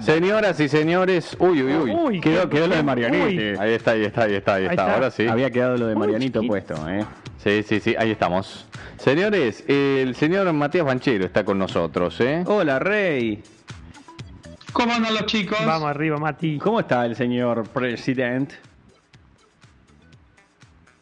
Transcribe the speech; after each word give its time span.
Señoras 0.00 0.60
y 0.60 0.68
señores, 0.68 1.36
uy, 1.38 1.62
uy, 1.62 1.74
uy. 1.74 1.90
Uy, 1.90 2.20
quedó, 2.20 2.46
lo 2.66 2.76
de 2.76 2.82
Marianito. 2.82 3.60
Ahí 3.60 3.72
está, 3.72 3.92
ahí 3.92 4.04
está, 4.04 4.22
ahí 4.22 4.34
está, 4.34 4.54
ahí 4.54 4.62
Ahí 4.62 4.70
está. 4.70 4.82
está. 4.82 4.94
Ahora 4.94 5.10
sí. 5.10 5.26
Había 5.26 5.50
quedado 5.50 5.76
lo 5.76 5.86
de 5.86 5.94
Marianito 5.96 6.40
Uy, 6.40 6.48
puesto, 6.48 6.88
¿eh? 6.88 7.04
Sí, 7.38 7.62
sí, 7.64 7.80
sí, 7.80 7.94
ahí 7.98 8.10
estamos. 8.12 8.66
Señores, 8.98 9.64
el 9.66 10.14
señor 10.14 10.52
Matías 10.52 10.84
Banchero 10.84 11.24
está 11.24 11.44
con 11.44 11.58
nosotros, 11.58 12.20
¿eh? 12.20 12.44
Hola, 12.46 12.78
Rey. 12.78 13.42
¿Cómo 14.72 14.94
andan 14.94 15.14
los 15.14 15.26
chicos? 15.26 15.58
Vamos 15.66 15.88
arriba, 15.90 16.18
Mati. 16.18 16.58
¿Cómo 16.58 16.80
está 16.80 17.04
el 17.04 17.16
señor 17.16 17.68
presidente? 17.68 18.54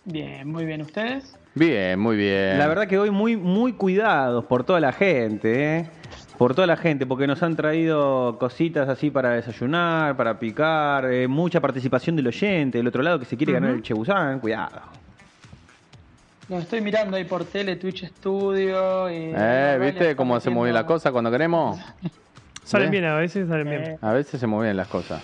Bien, 0.05 0.49
muy 0.51 0.65
bien. 0.65 0.81
¿Ustedes? 0.81 1.37
Bien, 1.55 1.99
muy 1.99 2.17
bien. 2.17 2.59
La 2.59 2.67
verdad 2.69 2.87
que 2.87 2.99
hoy 2.99 3.11
muy, 3.11 3.37
muy 3.37 3.73
cuidados 3.73 4.45
por 4.45 4.65
toda 4.65 4.81
la 4.81 4.93
gente, 4.93 5.79
¿eh? 5.79 5.87
Por 6.39 6.55
toda 6.55 6.67
la 6.67 6.77
gente, 6.77 7.05
porque 7.07 7.27
nos 7.27 7.43
han 7.43 7.55
traído 7.57 8.39
cositas 8.39 8.89
así 8.89 9.11
para 9.11 9.31
desayunar, 9.33 10.17
para 10.17 10.39
picar, 10.39 11.05
eh, 11.13 11.29
mucha 11.29 11.61
participación 11.61 12.17
del 12.17 12.29
oyente, 12.29 12.79
del 12.79 12.87
otro 12.87 13.03
lado 13.03 13.19
que 13.19 13.27
se 13.27 13.37
quiere 13.37 13.53
ganar 13.53 13.71
el 13.73 13.83
Chebusán, 13.83 14.41
cuidado. 14.41 14.81
Los 16.49 16.63
estoy 16.63 16.81
mirando 16.81 17.17
ahí 17.17 17.25
por 17.25 17.45
tele, 17.45 17.77
Twitch 17.77 18.07
Studio. 18.07 19.11
Y 19.11 19.33
Eh, 19.37 19.79
¿viste 19.81 20.17
cómo 20.17 20.35
se 20.41 20.49
metiendo- 20.49 20.59
mueve 20.61 20.73
la 20.73 20.87
cosa 20.87 21.13
cuando 21.13 21.31
queremos? 21.31 21.79
Salen 22.65 22.89
¿Eh? 22.89 22.91
bien, 22.91 23.05
a 23.05 23.17
veces 23.17 23.49
salen 23.49 23.69
bien. 23.69 23.99
A 24.01 24.13
veces 24.13 24.41
se 24.41 24.47
mueven 24.47 24.77
las 24.77 24.89
cosas. 24.89 25.21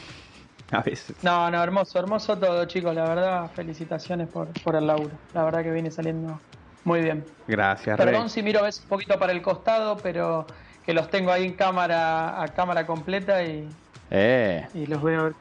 A 0.72 0.80
veces. 0.82 1.16
No, 1.22 1.50
no, 1.50 1.62
hermoso, 1.62 1.98
hermoso 1.98 2.36
todo, 2.36 2.64
chicos. 2.66 2.94
La 2.94 3.04
verdad, 3.08 3.50
felicitaciones 3.54 4.28
por, 4.28 4.48
por 4.62 4.74
el 4.76 4.86
laburo. 4.86 5.12
La 5.34 5.44
verdad 5.44 5.62
que 5.62 5.70
viene 5.70 5.90
saliendo 5.90 6.40
muy 6.84 7.00
bien. 7.02 7.24
Gracias, 7.46 7.98
Rey. 7.98 8.06
Perdón 8.06 8.30
si 8.30 8.42
miro 8.42 8.60
a 8.60 8.62
veces 8.62 8.82
un 8.82 8.88
poquito 8.88 9.18
para 9.18 9.32
el 9.32 9.42
costado, 9.42 9.96
pero 9.96 10.46
que 10.84 10.92
los 10.92 11.08
tengo 11.10 11.30
ahí 11.32 11.44
en 11.44 11.54
cámara, 11.54 12.40
a 12.42 12.48
cámara 12.48 12.86
completa 12.86 13.42
y, 13.44 13.68
Eh. 14.10 14.66
y 14.74 14.86
los 14.86 15.02
veo. 15.02 15.32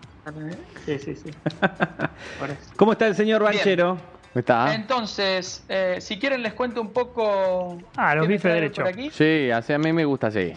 Sí, 0.86 0.98
sí, 0.98 1.16
sí. 1.16 1.32
Por 2.40 2.50
eso. 2.50 2.72
¿Cómo 2.76 2.94
está 2.94 3.06
el 3.08 3.16
señor 3.16 3.42
Bien. 3.42 3.54
Banchero? 3.54 3.98
¿Está? 4.34 4.74
Entonces, 4.76 5.64
eh, 5.70 5.98
si 6.02 6.18
quieren 6.20 6.42
les 6.44 6.54
cuento 6.54 6.82
un 6.82 6.92
poco. 6.92 7.78
Ah, 7.96 8.16
los 8.16 8.28
bifes 8.28 8.42
trae 8.42 8.54
derecho. 8.56 8.82
por 8.82 8.92
aquí. 8.92 9.10
Sí, 9.12 9.50
así 9.52 9.72
a 9.72 9.78
mí 9.78 9.94
me 9.94 10.04
gusta 10.04 10.28
así. 10.28 10.52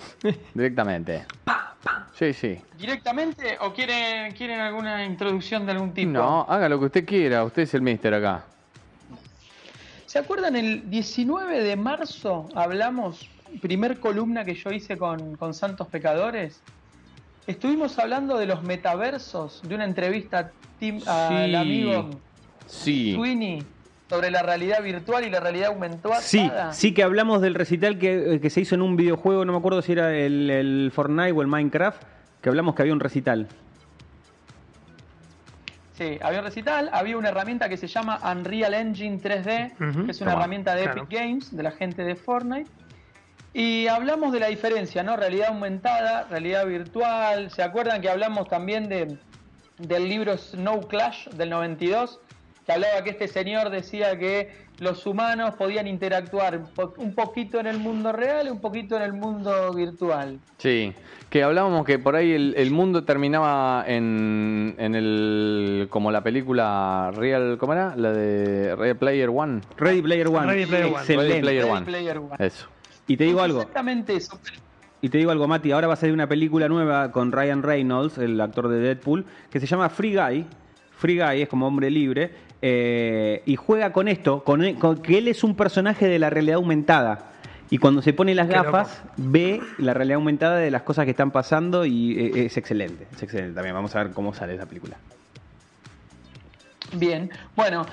Directamente. 0.54 1.26
Sí, 2.14 2.32
sí. 2.32 2.60
¿Directamente 2.76 3.56
o 3.60 3.72
quieren, 3.72 4.32
quieren 4.32 4.58
alguna 4.60 5.04
introducción 5.04 5.64
de 5.66 5.72
algún 5.72 5.92
tipo? 5.94 6.10
No, 6.10 6.44
haga 6.48 6.68
lo 6.68 6.78
que 6.80 6.86
usted 6.86 7.04
quiera. 7.04 7.44
Usted 7.44 7.62
es 7.62 7.74
el 7.74 7.82
mister 7.82 8.12
acá. 8.14 8.44
¿Se 10.06 10.18
acuerdan 10.18 10.56
el 10.56 10.88
19 10.90 11.62
de 11.62 11.76
marzo 11.76 12.48
hablamos, 12.54 13.28
primer 13.60 14.00
columna 14.00 14.44
que 14.44 14.54
yo 14.54 14.70
hice 14.70 14.96
con, 14.96 15.36
con 15.36 15.54
Santos 15.54 15.86
Pecadores? 15.88 16.60
Estuvimos 17.46 17.98
hablando 17.98 18.36
de 18.36 18.46
los 18.46 18.62
metaversos, 18.62 19.62
de 19.62 19.74
una 19.74 19.84
entrevista 19.84 20.38
a 20.38 20.50
Tim- 20.80 21.06
al 21.06 21.54
amigo 21.54 22.10
Sí. 22.66 23.14
Sweeney 23.14 23.62
sobre 24.08 24.30
la 24.30 24.42
realidad 24.42 24.82
virtual 24.82 25.24
y 25.24 25.30
la 25.30 25.40
realidad 25.40 25.68
aumentada. 25.68 26.20
Sí, 26.20 26.50
sí 26.72 26.94
que 26.94 27.02
hablamos 27.02 27.42
del 27.42 27.54
recital 27.54 27.98
que, 27.98 28.34
eh, 28.34 28.40
que 28.40 28.50
se 28.50 28.60
hizo 28.62 28.74
en 28.74 28.82
un 28.82 28.96
videojuego, 28.96 29.44
no 29.44 29.52
me 29.52 29.58
acuerdo 29.58 29.82
si 29.82 29.92
era 29.92 30.14
el, 30.14 30.48
el 30.50 30.90
Fortnite 30.94 31.32
o 31.32 31.42
el 31.42 31.48
Minecraft, 31.48 32.02
que 32.40 32.48
hablamos 32.48 32.74
que 32.74 32.82
había 32.82 32.94
un 32.94 33.00
recital. 33.00 33.48
Sí, 35.94 36.16
había 36.22 36.38
un 36.38 36.44
recital, 36.44 36.90
había 36.92 37.16
una 37.18 37.30
herramienta 37.30 37.68
que 37.68 37.76
se 37.76 37.88
llama 37.88 38.20
Unreal 38.22 38.72
Engine 38.72 39.18
3D, 39.20 39.72
Ujú. 39.90 40.04
que 40.06 40.12
es 40.12 40.20
una 40.20 40.30
Toma, 40.30 40.40
herramienta 40.42 40.74
de 40.76 40.84
claro. 40.84 41.02
Epic 41.02 41.18
Games, 41.20 41.56
de 41.56 41.62
la 41.62 41.72
gente 41.72 42.04
de 42.04 42.14
Fortnite. 42.14 42.70
Y 43.52 43.88
hablamos 43.88 44.32
de 44.32 44.38
la 44.38 44.46
diferencia, 44.46 45.02
¿no? 45.02 45.16
Realidad 45.16 45.48
aumentada, 45.48 46.24
realidad 46.30 46.66
virtual. 46.66 47.50
¿Se 47.50 47.64
acuerdan 47.64 48.00
que 48.00 48.08
hablamos 48.08 48.48
también 48.48 48.88
de, 48.88 49.18
del 49.78 50.08
libro 50.08 50.36
Snow 50.38 50.86
Clash 50.86 51.28
del 51.30 51.50
92? 51.50 52.20
Que 52.68 52.74
hablaba 52.74 53.02
que 53.02 53.08
este 53.08 53.28
señor 53.28 53.70
decía 53.70 54.18
que 54.18 54.50
los 54.78 55.06
humanos 55.06 55.54
podían 55.54 55.86
interactuar 55.86 56.60
un 56.98 57.14
poquito 57.14 57.58
en 57.58 57.66
el 57.66 57.78
mundo 57.78 58.12
real 58.12 58.46
y 58.46 58.50
un 58.50 58.60
poquito 58.60 58.94
en 58.94 59.04
el 59.04 59.14
mundo 59.14 59.72
virtual. 59.72 60.38
Sí, 60.58 60.92
que 61.30 61.42
hablábamos 61.42 61.86
que 61.86 61.98
por 61.98 62.14
ahí 62.14 62.30
el, 62.30 62.52
el 62.58 62.70
mundo 62.70 63.04
terminaba 63.04 63.84
en, 63.86 64.74
en 64.76 64.94
el. 64.94 65.86
como 65.88 66.10
la 66.10 66.22
película 66.22 67.10
Real. 67.16 67.56
¿Cómo 67.58 67.72
era? 67.72 67.96
La 67.96 68.12
de 68.12 68.76
Real 68.76 68.96
Player 68.98 69.30
One. 69.30 69.62
Ready 69.78 70.02
Player 70.02 70.28
One. 70.28 70.46
Ready 70.46 70.66
Player 70.66 70.84
One. 70.88 70.96
Excelente. 70.98 71.28
Ready 71.30 71.40
Player 71.40 71.62
Ready 71.64 71.72
One. 71.74 71.86
Player 71.86 72.18
One. 72.18 72.36
Eso. 72.38 72.66
Y 73.06 73.16
te 73.16 73.24
digo 73.24 73.40
algo, 73.40 73.60
Exactamente 73.62 74.14
eso. 74.14 74.38
y 75.00 75.08
te 75.08 75.16
digo 75.16 75.30
algo, 75.30 75.48
Mati, 75.48 75.72
ahora 75.72 75.86
va 75.86 75.94
a 75.94 75.96
salir 75.96 76.12
una 76.12 76.28
película 76.28 76.68
nueva 76.68 77.12
con 77.12 77.32
Ryan 77.32 77.62
Reynolds, 77.62 78.18
el 78.18 78.38
actor 78.38 78.68
de 78.68 78.78
Deadpool, 78.80 79.24
que 79.48 79.58
se 79.58 79.64
llama 79.64 79.88
Free 79.88 80.14
Guy. 80.14 80.44
Free 80.98 81.16
Guy 81.18 81.40
es 81.42 81.48
como 81.48 81.66
hombre 81.66 81.90
libre. 81.90 82.46
Eh, 82.62 83.42
y 83.46 83.56
juega 83.56 83.92
con 83.92 84.08
esto, 84.08 84.42
con, 84.44 84.64
e- 84.64 84.74
con 84.74 85.00
que 85.00 85.18
él 85.18 85.28
es 85.28 85.44
un 85.44 85.54
personaje 85.54 86.06
de 86.08 86.18
la 86.18 86.30
realidad 86.30 86.56
aumentada. 86.56 87.30
Y 87.70 87.78
cuando 87.78 88.00
se 88.00 88.12
pone 88.14 88.34
las 88.34 88.48
Qué 88.48 88.54
gafas, 88.54 89.02
ve 89.16 89.60
la 89.76 89.92
realidad 89.92 90.16
aumentada 90.16 90.56
de 90.56 90.70
las 90.70 90.82
cosas 90.82 91.04
que 91.04 91.10
están 91.10 91.30
pasando 91.30 91.84
y 91.84 92.18
eh, 92.18 92.46
es 92.46 92.56
excelente. 92.56 93.06
Es 93.14 93.22
excelente 93.22 93.54
también. 93.54 93.74
Vamos 93.74 93.94
a 93.94 94.02
ver 94.02 94.12
cómo 94.12 94.32
sale 94.32 94.54
esa 94.54 94.66
película. 94.66 94.96
Bien, 96.94 97.30
bueno, 97.54 97.84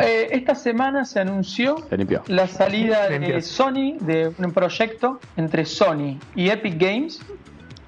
eh, 0.00 0.28
esta 0.32 0.54
semana 0.54 1.04
se 1.04 1.20
anunció 1.20 1.76
Se 1.88 2.32
la 2.32 2.48
salida 2.48 3.08
de. 3.08 3.40
Sony 3.42 3.96
de 4.00 4.32
un 4.36 4.52
proyecto 4.52 5.20
entre 5.36 5.64
Sony 5.64 6.18
y 6.34 6.48
Epic 6.48 6.76
Games, 6.78 7.20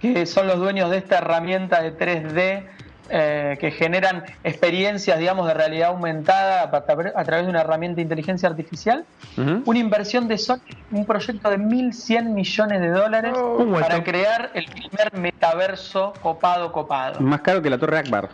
que 0.00 0.26
son 0.26 0.46
los 0.46 0.58
dueños 0.58 0.90
de 0.90 0.98
esta 0.98 1.18
herramienta 1.18 1.82
de 1.82 1.96
3D 1.96 2.66
eh, 3.10 3.56
que 3.60 3.70
generan 3.70 4.24
experiencias, 4.44 5.18
digamos, 5.18 5.46
de 5.46 5.54
realidad 5.54 5.88
aumentada 5.90 6.62
a, 6.62 6.70
tra- 6.70 7.12
a 7.14 7.24
través 7.24 7.46
de 7.46 7.50
una 7.50 7.60
herramienta 7.60 7.96
de 7.96 8.02
inteligencia 8.02 8.48
artificial. 8.48 9.04
Una 9.36 9.78
inversión 9.78 10.28
de 10.28 10.38
Sony, 10.38 10.60
un 10.90 11.04
proyecto 11.04 11.50
de 11.50 11.58
1.100 11.58 12.24
millones 12.30 12.80
de 12.80 12.88
dólares 12.88 13.32
vuelto. 13.32 13.80
para 13.80 14.02
crear 14.02 14.50
el 14.54 14.64
primer 14.66 15.12
metaverso 15.16 16.12
copado 16.22 16.72
copado. 16.72 17.20
Más 17.20 17.40
caro 17.42 17.60
que 17.62 17.68
la 17.70 17.78
Torre 17.78 17.98
Akbar. 17.98 18.28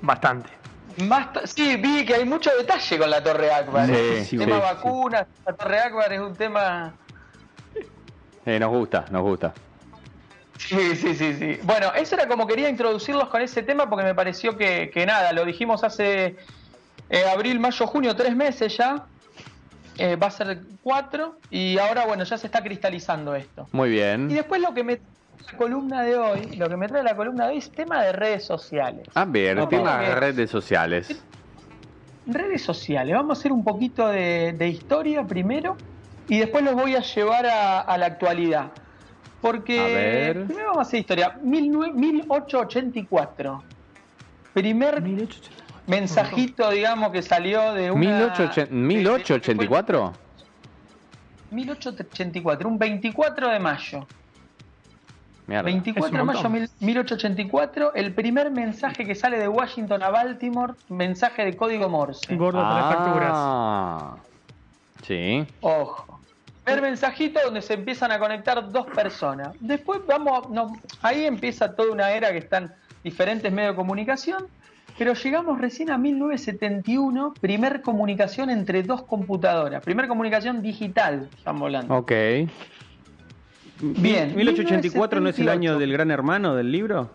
Bastante. 0.00 0.48
Más 1.04 1.28
sí, 1.44 1.76
vi 1.76 2.04
que 2.04 2.14
hay 2.14 2.24
mucho 2.24 2.50
detalle 2.58 2.98
con 2.98 3.10
la 3.10 3.22
Torre 3.22 3.50
Akbar. 3.52 3.86
Sí, 3.86 3.92
el 3.92 4.24
sí, 4.24 4.38
tema 4.38 4.56
sí. 4.56 4.62
vacunas, 4.62 5.26
la 5.46 5.52
Torre 5.54 5.80
Akbar 5.80 6.12
es 6.12 6.20
un 6.20 6.34
tema. 6.34 6.92
Eh, 8.46 8.58
nos 8.58 8.70
gusta, 8.70 9.04
nos 9.10 9.22
gusta. 9.22 9.52
Sí, 10.68 10.94
sí, 10.96 11.14
sí, 11.14 11.34
sí. 11.34 11.58
Bueno, 11.64 11.92
eso 11.94 12.14
era 12.14 12.28
como 12.28 12.46
quería 12.46 12.68
introducirlos 12.68 13.28
con 13.28 13.42
ese 13.42 13.62
tema 13.62 13.88
porque 13.88 14.04
me 14.04 14.14
pareció 14.14 14.56
que, 14.56 14.90
que 14.92 15.04
nada, 15.06 15.32
lo 15.32 15.44
dijimos 15.44 15.82
hace 15.84 16.36
eh, 17.08 17.24
abril, 17.32 17.58
mayo, 17.60 17.86
junio, 17.86 18.14
tres 18.14 18.36
meses 18.36 18.76
ya. 18.76 19.06
Eh, 19.96 20.16
va 20.16 20.28
a 20.28 20.30
ser 20.30 20.62
cuatro 20.80 21.42
y 21.50 21.76
ahora, 21.78 22.06
bueno, 22.06 22.24
ya 22.24 22.38
se 22.38 22.46
está 22.46 22.62
cristalizando 22.62 23.34
esto. 23.34 23.68
Muy 23.72 23.90
Y 23.90 23.92
bien. 23.92 24.28
después 24.28 24.60
lo 24.62 24.72
que 24.72 24.82
me 24.84 24.96
trae 24.96 25.08
la 25.52 25.58
columna 25.58 26.02
de 26.02 26.16
hoy, 26.16 26.56
lo 26.56 26.68
que 26.70 26.76
me 26.76 26.88
trae 26.88 27.02
la 27.02 27.16
columna 27.16 27.46
de 27.46 27.52
hoy 27.52 27.58
es 27.58 27.70
tema 27.72 28.02
de 28.04 28.12
redes 28.12 28.46
sociales. 28.46 29.08
A 29.14 29.24
ver, 29.24 29.58
Ok. 29.58 29.70
tema 29.70 30.14
redes 30.14 30.50
sociales. 30.50 31.26
Redes 32.24 32.62
sociales, 32.62 33.14
vamos 33.14 33.38
a 33.38 33.40
hacer 33.40 33.52
un 33.52 33.64
poquito 33.64 34.06
de, 34.08 34.52
de 34.56 34.68
historia 34.68 35.26
primero 35.26 35.82
y 36.26 36.38
después 36.38 36.62
los 36.64 36.74
voy 36.74 36.94
a 36.94 37.00
llevar 37.00 37.46
a, 37.46 37.80
a 37.80 37.98
la 37.98 38.06
actualidad. 38.06 38.72
Porque 39.40 39.80
A 39.80 39.84
ver. 39.84 40.44
primero 40.46 40.66
vamos 40.68 40.78
a 40.78 40.82
hacer 40.82 41.00
historia. 41.00 41.38
19 41.42 41.92
1884. 41.92 43.62
Primer 44.52 45.02
mensajito, 45.86 46.70
digamos, 46.70 47.10
que 47.12 47.22
salió 47.22 47.72
de 47.72 47.90
una... 47.90 48.00
1880 48.00 48.72
¿1884? 48.74 50.12
1884, 51.50 52.68
un 52.68 52.78
24 52.78 53.48
de 53.48 53.58
mayo. 53.58 54.06
Mierda. 55.46 55.62
24 55.64 56.06
Es 56.06 56.12
de 56.12 56.24
mayo 56.24 56.48
mil- 56.50 56.70
1884, 56.80 57.94
el 57.94 58.14
primer 58.14 58.50
mensaje 58.52 59.04
que 59.04 59.14
sale 59.16 59.36
de 59.38 59.48
Washington 59.48 60.02
a 60.02 60.10
Baltimore, 60.10 60.74
mensaje 60.88 61.44
de 61.44 61.56
código 61.56 61.88
Morse. 61.88 62.36
Gordo 62.36 62.60
para 62.60 62.74
las 62.74 62.94
facturas. 62.94 63.30
Ah. 63.34 64.16
Sí. 65.02 65.44
Ojo. 65.60 66.19
Primer 66.74 66.90
mensajito 66.90 67.40
donde 67.44 67.62
se 67.62 67.74
empiezan 67.74 68.12
a 68.12 68.18
conectar 68.18 68.70
dos 68.70 68.86
personas. 68.86 69.50
Después 69.60 70.00
vamos, 70.06 70.46
a- 70.46 70.48
no, 70.50 70.72
ahí 71.02 71.24
empieza 71.24 71.74
toda 71.74 71.92
una 71.92 72.10
era 72.12 72.30
que 72.32 72.38
están 72.38 72.72
diferentes 73.04 73.52
medios 73.52 73.72
de 73.72 73.76
comunicación, 73.76 74.46
pero 74.98 75.14
llegamos 75.14 75.58
recién 75.60 75.90
a 75.90 75.96
1971, 75.98 77.34
primer 77.40 77.80
comunicación 77.80 78.50
entre 78.50 78.82
dos 78.82 79.02
computadoras, 79.04 79.82
primer 79.82 80.06
comunicación 80.08 80.60
digital, 80.62 81.28
estamos 81.36 81.62
hablando. 81.62 81.94
Ok. 81.96 82.12
Bien. 83.82 84.34
1884 84.36 85.20
no 85.20 85.28
es 85.30 85.38
el 85.38 85.44
1978. 85.46 85.50
año 85.50 85.78
del 85.78 85.92
gran 85.92 86.10
hermano 86.10 86.54
del 86.54 86.70
libro. 86.70 87.10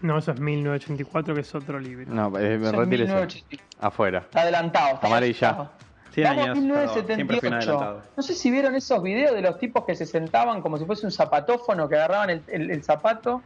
No, 0.00 0.18
eso 0.18 0.32
es 0.32 0.40
1984, 0.40 1.34
que 1.34 1.42
es 1.42 1.54
otro 1.54 1.78
libro. 1.78 2.06
No, 2.12 2.36
eh, 2.38 2.54
es 2.54 2.60
retírese. 2.72 3.12
1980. 3.12 3.64
Afuera. 3.80 4.18
Está 4.20 4.40
adelantado. 4.40 4.94
está 4.94 5.06
Amarilla. 5.06 5.48
adelantado. 5.50 5.91
100 6.12 6.24
Vamos 6.28 6.46
a 6.46 6.50
años. 6.52 6.58
perdón, 6.58 6.94
siempre 7.16 7.40
fui 7.40 7.48
un 7.48 7.54
1978. 7.56 7.72
adelantado. 7.72 8.02
No 8.16 8.22
sé 8.22 8.34
si 8.34 8.50
vieron 8.50 8.74
esos 8.74 9.02
videos 9.02 9.34
de 9.34 9.42
los 9.42 9.58
tipos 9.58 9.84
que 9.84 9.94
se 9.94 10.06
sentaban 10.06 10.60
como 10.62 10.76
si 10.78 10.84
fuese 10.84 11.06
un 11.06 11.12
zapatófono, 11.12 11.88
que 11.88 11.96
agarraban 11.96 12.30
el, 12.30 12.42
el- 12.48 12.70
el 12.70 12.82
zapato 12.84 13.42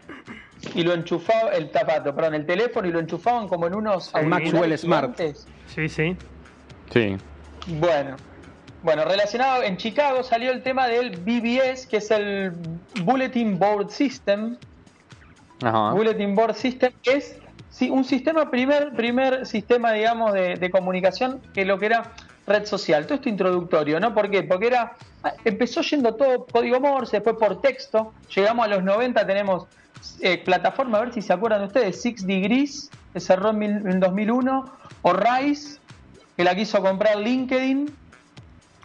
y 0.75 0.83
lo 0.83 0.93
enchufaban, 0.95 1.55
el 1.55 1.71
zapato, 1.71 2.15
perdón, 2.15 2.35
el 2.35 2.47
teléfono 2.47 2.89
y 2.89 2.91
lo 2.93 2.99
enchufaban 3.01 3.47
como 3.49 3.67
en 3.67 3.75
unos 3.75 4.13
El 4.15 4.27
Maxwell 4.27 4.47
auriculares 4.73 4.81
Smart. 4.81 5.21
Sí, 5.67 5.89
sí. 5.89 6.17
Sí. 6.93 7.17
Bueno, 7.69 8.17
bueno, 8.83 9.05
relacionado 9.05 9.63
en 9.63 9.77
Chicago 9.77 10.23
salió 10.23 10.53
el 10.53 10.63
tema 10.63 10.87
del 10.89 11.11
BBS, 11.19 11.87
que 11.89 11.97
es 11.99 12.11
el 12.11 12.53
Bulletin 13.03 13.59
Board 13.59 13.91
System. 13.91 14.57
Ajá. 15.63 15.93
Bulletin 15.93 16.35
Board 16.35 16.55
System 16.55 16.93
es 17.05 17.39
sí, 17.71 17.91
un 17.91 18.05
sistema, 18.05 18.51
primer, 18.51 18.93
primer 18.95 19.47
sistema, 19.47 19.93
digamos, 19.93 20.33
de, 20.33 20.55
de 20.55 20.71
comunicación 20.71 21.41
que 21.55 21.65
lo 21.65 21.79
que 21.79 21.87
era 21.87 22.13
red 22.47 22.65
social. 22.65 23.05
Todo 23.07 23.15
esto 23.17 23.29
introductorio, 23.29 23.99
¿no? 24.01 24.15
¿Por 24.15 24.31
qué? 24.31 24.43
Porque 24.45 24.69
era, 24.69 24.93
empezó 25.45 25.81
yendo 25.83 26.15
todo 26.15 26.47
código 26.47 26.81
Morse, 26.81 27.17
después 27.17 27.37
por 27.37 27.61
texto, 27.61 28.13
llegamos 28.35 28.65
a 28.67 28.69
los 28.69 28.83
90, 28.85 29.27
tenemos 29.27 29.67
eh, 30.21 30.39
plataforma, 30.39 30.99
a 30.99 31.01
ver 31.03 31.13
si 31.13 31.23
se 31.23 31.33
acuerdan 31.33 31.63
ustedes, 31.65 32.01
Six 32.01 32.27
Degrees, 32.27 32.91
que 33.13 33.21
cerró 33.21 33.51
en, 33.51 33.59
mil- 33.59 33.87
en 33.91 33.99
2001, 34.01 34.65
o 35.03 35.13
Rise, 35.13 35.81
que 36.37 36.45
la 36.45 36.55
quiso 36.55 36.81
comprar 36.83 37.17
LinkedIn. 37.19 37.91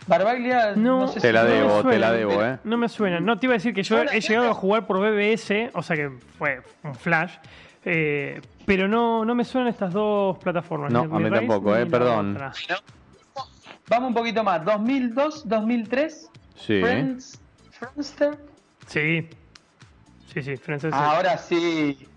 Barbaglia, 0.08 0.74
no, 0.76 1.02
No, 1.02 1.08
sé 1.08 1.20
Te 1.20 1.32
la 1.32 1.44
no 1.44 1.50
me 1.50 1.56
debo, 1.56 1.76
te 1.76 1.82
suena, 1.84 2.00
la 2.00 2.12
debo, 2.12 2.44
eh. 2.44 2.58
No 2.64 2.76
me 2.78 2.90
suena. 2.90 3.20
No, 3.20 3.38
te 3.38 3.46
iba 3.46 3.54
a 3.54 3.58
decir 3.58 3.74
que 3.74 3.84
yo 3.84 3.98
Ahora, 3.98 4.12
he 4.14 4.20
llegado 4.20 4.50
a 4.50 4.54
jugar 4.56 4.88
por 4.88 5.00
BBS, 5.00 5.70
o 5.74 5.84
sea 5.84 5.96
que 5.96 6.10
fue 6.40 6.62
un 6.84 6.96
flash. 6.96 7.34
eh, 7.86 8.42
pero 8.66 8.88
no, 8.88 9.24
no 9.26 9.36
me 9.36 9.44
suenan 9.44 9.70
estas 9.70 9.94
dos 9.94 10.38
plataformas. 10.40 10.92
No, 10.92 11.02
a 11.02 11.06
mí 11.20 11.26
Rise 11.26 11.36
tampoco, 11.36 11.76
eh, 11.76 11.86
la 11.86 11.92
perdón. 11.92 12.40
Vamos 13.92 14.08
un 14.08 14.14
poquito 14.14 14.42
más, 14.42 14.64
2002, 14.64 15.50
2003, 15.50 16.30
Sí. 16.56 16.80
Friends, 16.80 17.42
Friendster. 17.72 18.38
Sí. 18.88 19.28
Sí, 20.34 20.42
sí, 20.42 20.56
francés. 20.56 20.94
Ahora 20.94 21.38
sí. 21.38 22.08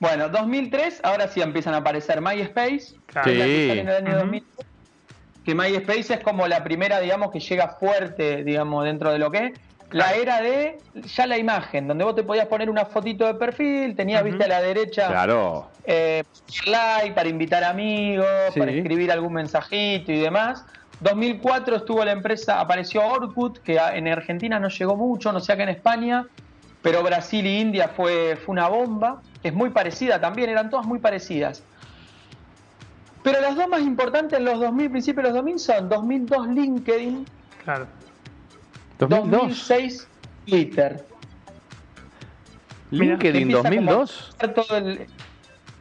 Bueno, 0.00 0.30
2003, 0.30 1.00
ahora 1.02 1.28
sí 1.28 1.42
empiezan 1.42 1.74
a 1.74 1.78
aparecer 1.78 2.22
MySpace. 2.22 2.94
Claro. 3.04 3.26
que 3.30 3.36
que 3.36 3.44
Sí. 3.44 3.68
sale 3.68 3.80
en 3.82 3.88
el 3.88 3.96
año. 4.06 4.16
2003. 4.20 4.66
Que 5.44 5.54
MySpace 5.54 6.14
es 6.14 6.20
como 6.20 6.48
la 6.48 6.64
primera, 6.64 6.98
digamos, 7.00 7.30
que 7.30 7.40
llega 7.40 7.68
fuerte, 7.78 8.42
digamos, 8.42 8.86
dentro 8.86 9.12
de 9.12 9.18
lo 9.18 9.30
que 9.30 9.38
es. 9.48 9.52
La 9.90 10.12
era 10.14 10.40
de 10.40 10.78
ya 11.14 11.26
la 11.26 11.36
imagen, 11.36 11.88
donde 11.88 12.04
vos 12.04 12.14
te 12.14 12.22
podías 12.22 12.46
poner 12.46 12.70
una 12.70 12.86
fotito 12.86 13.26
de 13.26 13.34
perfil, 13.34 13.94
tenías, 13.96 14.22
Ujú. 14.22 14.30
viste, 14.30 14.44
a 14.44 14.48
la 14.48 14.62
derecha 14.62 15.08
Claro. 15.08 15.68
eh, 15.84 16.22
like 16.66 17.12
para 17.14 17.28
invitar 17.28 17.64
amigos, 17.64 18.26
Sí. 18.54 18.60
para 18.60 18.72
escribir 18.72 19.10
algún 19.12 19.34
mensajito 19.34 20.10
y 20.12 20.20
demás. 20.20 20.64
2004 21.00 21.76
estuvo 21.76 22.04
la 22.04 22.12
empresa, 22.12 22.60
apareció 22.60 23.06
Orkut, 23.06 23.58
que 23.58 23.76
en 23.76 24.08
Argentina 24.08 24.58
no 24.58 24.68
llegó 24.68 24.96
mucho, 24.96 25.32
no 25.32 25.40
sé 25.40 25.52
acá 25.52 25.62
en 25.62 25.68
España, 25.70 26.26
pero 26.82 27.02
Brasil 27.02 27.46
y 27.46 27.60
India 27.60 27.88
fue, 27.88 28.36
fue 28.36 28.52
una 28.52 28.68
bomba. 28.68 29.20
Es 29.42 29.52
muy 29.54 29.70
parecida 29.70 30.20
también, 30.20 30.50
eran 30.50 30.70
todas 30.70 30.86
muy 30.86 30.98
parecidas. 30.98 31.62
Pero 33.22 33.40
las 33.40 33.54
dos 33.56 33.68
más 33.68 33.80
importantes 33.82 34.38
en 34.38 34.44
los 34.44 34.58
2000, 34.60 34.90
principios 34.90 35.24
de 35.24 35.30
los 35.30 35.34
2000 35.36 35.58
son 35.58 35.88
2002 35.88 36.48
LinkedIn, 36.48 37.26
Claro. 37.64 37.86
2002. 38.98 39.30
2006 39.42 40.08
Twitter. 40.46 41.04
LinkedIn 42.90 43.42
Empieza 43.42 43.62
como 43.68 43.92
2002. 43.92 44.36
a 44.40 44.48
todo 44.48 44.76
el- 44.78 45.06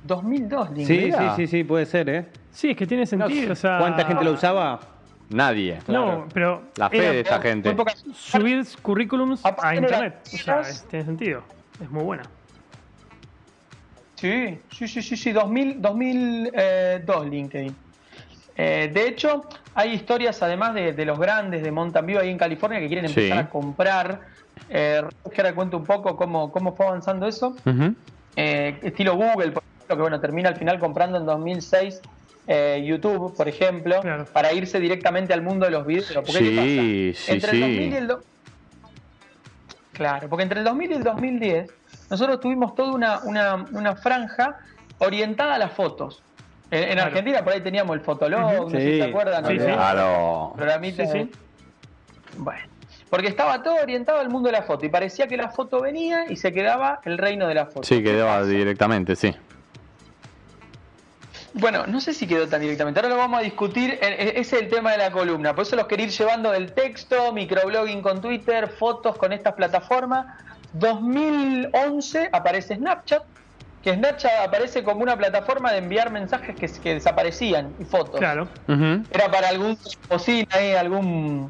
2002 0.03 0.67
Sí, 0.69 0.73
LinkedIn. 0.75 0.87
sí, 0.87 1.05
Mira. 1.19 1.35
sí, 1.35 1.47
sí, 1.47 1.63
puede 1.63 1.85
ser, 1.85 2.09
¿eh? 2.09 2.27
Sí, 2.51 2.71
es 2.71 2.77
que 2.77 2.85
tiene 2.85 3.05
sentido. 3.05 3.53
o 3.53 3.55
sea, 3.55 3.77
¿Cuánta 3.79 4.05
gente 4.05 4.23
lo 4.23 4.33
usaba? 4.33 4.79
Nadie. 5.29 5.79
No, 5.87 6.27
pero. 6.33 6.63
La 6.77 6.89
fe 6.89 6.97
era 6.99 7.11
de 7.11 7.19
esta 7.21 7.41
gente. 7.41 7.75
Subir 8.13 8.65
currículums 8.81 9.41
a 9.45 9.75
internet. 9.75 10.21
O 10.33 10.37
sea, 10.37 10.61
tiene 10.89 11.05
sentido. 11.05 11.43
Es 11.81 11.89
muy 11.89 12.03
buena. 12.03 12.23
Sí, 14.15 14.57
sí, 14.71 14.87
sí, 14.87 15.01
sí, 15.01 15.15
sí, 15.15 15.31
2000, 15.31 15.81
2002 15.81 17.27
LinkedIn. 17.29 17.75
Eh, 18.55 18.89
de 18.91 19.07
hecho, 19.07 19.45
hay 19.75 19.91
historias 19.93 20.41
además 20.41 20.73
de, 20.73 20.93
de 20.93 21.05
los 21.05 21.19
grandes 21.19 21.61
de 21.61 21.71
Mountain 21.71 22.05
View 22.07 22.19
ahí 22.19 22.29
en 22.31 22.37
California 22.39 22.79
que 22.79 22.87
quieren 22.87 23.07
Sí. 23.09 23.19
empezar 23.19 23.37
a 23.45 23.49
comprar. 23.49 24.21
Eh, 24.69 25.03
que 25.31 25.41
ahora 25.41 25.53
cuento 25.53 25.77
un 25.77 25.85
poco 25.85 26.15
cómo, 26.15 26.51
cómo 26.51 26.75
fue 26.75 26.87
avanzando 26.87 27.27
eso. 27.27 27.55
Eh, 28.35 28.79
estilo 28.81 29.15
Google, 29.15 29.51
por 29.51 29.63
ejemplo, 29.63 29.95
que 29.95 30.01
bueno, 30.01 30.19
termina 30.19 30.49
al 30.49 30.55
final 30.55 30.79
comprando 30.79 31.19
en 31.19 31.25
2006 31.27 32.01
eh, 32.47 32.81
YouTube, 32.85 33.35
por 33.35 33.47
ejemplo, 33.47 33.99
Claro. 34.01 34.25
para 34.31 34.53
irse 34.53 34.79
directamente 34.79 35.33
al 35.33 35.41
mundo 35.41 35.65
de 35.65 35.71
los 35.71 35.85
videos. 35.85 36.11
Porque, 36.13 36.31
¿qué 36.31 36.39
Sí, 36.39 36.55
pasa? 36.55 37.25
sí, 37.25 37.31
entre 37.33 37.51
sí. 37.51 37.57
El 37.57 37.61
2000 37.61 37.91
y 37.91 37.95
el 37.95 38.07
do- 38.07 38.21
Claro, 39.93 40.29
porque 40.29 40.43
entre 40.43 40.59
el 40.59 40.65
2000 40.65 40.91
y 40.91 40.93
el 40.93 41.03
2010 41.03 41.69
nosotros 42.09 42.39
tuvimos 42.39 42.75
toda 42.75 42.91
una, 42.93 43.19
una, 43.23 43.65
una 43.71 43.95
franja 43.95 44.57
orientada 44.99 45.55
a 45.55 45.57
las 45.57 45.73
fotos. 45.73 46.21
En, 46.69 46.83
en 46.83 46.89
Claro. 46.93 47.07
Argentina 47.07 47.43
por 47.43 47.53
ahí 47.53 47.61
teníamos 47.61 47.95
el 47.95 48.01
Fotolog, 48.01 48.41
no 48.65 48.69
sé 48.69 48.79
si 48.79 48.97
se 48.97 49.03
acuerdan. 49.03 49.45
Sí, 49.45 49.53
¿no? 49.55 49.65
sí. 49.65 49.71
Claro. 49.71 50.53
Programita 50.55 51.05
Sí, 51.05 51.11
de- 51.17 51.23
sí. 51.25 51.31
Bueno, 52.37 52.61
porque 53.09 53.27
estaba 53.27 53.63
todo 53.63 53.75
orientado 53.81 54.19
al 54.19 54.29
mundo 54.29 54.47
de 54.47 54.53
la 54.53 54.61
foto 54.63 54.85
y 54.85 54.89
parecía 54.89 55.27
que 55.27 55.37
la 55.37 55.49
foto 55.49 55.81
venía 55.81 56.25
y 56.29 56.35
se 56.35 56.51
quedaba 56.53 56.99
el 57.05 57.17
reino 57.17 57.47
de 57.47 57.55
la 57.55 57.65
foto. 57.65 57.83
Sí, 57.83 57.97
¿Qué 57.97 58.11
quedaba 58.11 58.43
directamente, 58.45 59.15
sí. 59.15 59.33
Bueno, 61.59 61.87
no 61.87 61.99
sé 61.99 62.13
si 62.13 62.27
quedó 62.27 62.47
tan 62.47 62.61
directamente. 62.61 62.99
Ahora 62.99 63.09
lo 63.09 63.17
vamos 63.17 63.39
a 63.39 63.43
discutir. 63.43 63.91
Eh, 63.93 63.99
eh, 64.01 64.33
Ese 64.35 64.57
es 64.57 64.61
el 64.63 64.69
tema 64.69 64.91
de 64.91 64.99
la 64.99 65.11
columna. 65.11 65.55
Por 65.55 65.63
eso 65.63 65.75
los 65.75 65.87
quería 65.87 66.05
ir 66.05 66.11
llevando 66.11 66.51
del 66.51 66.71
texto, 66.73 67.33
microblogging 67.33 68.01
con 68.01 68.21
Twitter, 68.21 68.67
fotos 68.67 69.17
con 69.17 69.33
estas 69.33 69.53
plataformas. 69.53 70.27
2011 70.73 72.29
aparece 72.31 72.75
Snapchat, 72.75 73.23
que 73.81 73.93
Snapchat 73.95 74.31
aparece 74.45 74.83
como 74.83 75.01
una 75.01 75.17
plataforma 75.17 75.71
de 75.71 75.79
enviar 75.79 76.11
mensajes 76.11 76.55
que, 76.55 76.67
que 76.81 76.93
desaparecían 76.95 77.73
y 77.79 77.85
fotos. 77.85 78.19
Claro. 78.19 78.47
Era 79.09 79.31
para 79.31 79.49
algún 79.49 79.77
cocina 80.07 80.47
ahí, 80.51 80.73
algún. 80.73 81.49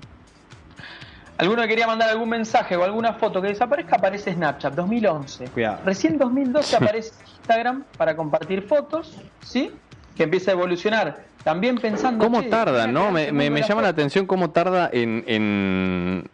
Alguno 1.38 1.62
que 1.64 1.68
quería 1.68 1.86
mandar 1.86 2.10
algún 2.10 2.30
mensaje 2.30 2.76
o 2.78 2.84
alguna 2.84 3.14
foto 3.14 3.42
que 3.42 3.50
desaparezca, 3.50 3.98
aparece 3.98 4.34
Snapchat, 4.34 4.74
2011. 4.74 5.46
Cuidado. 5.50 5.80
Recién 5.86 6.18
2012 6.18 6.76
aparece 6.78 7.14
Instagram 7.38 7.84
para 7.98 8.16
compartir 8.16 8.64
fotos, 8.64 9.16
¿sí? 9.44 9.72
Que 10.18 10.24
empieza 10.24 10.52
a 10.52 10.54
evolucionar. 10.56 11.24
También 11.44 11.78
pensando. 11.78 12.24
¿Cómo 12.26 12.42
che, 12.42 12.50
tarda, 12.50 12.88
no? 12.88 13.12
Me, 13.12 13.32
me- 13.32 13.50
me 13.50 13.62
llama 13.62 13.82
la 13.84 13.90
atención 13.90 14.26
cómo 14.26 14.50
tarda 14.50 14.90
en, 14.92 15.24
en, 15.28 16.30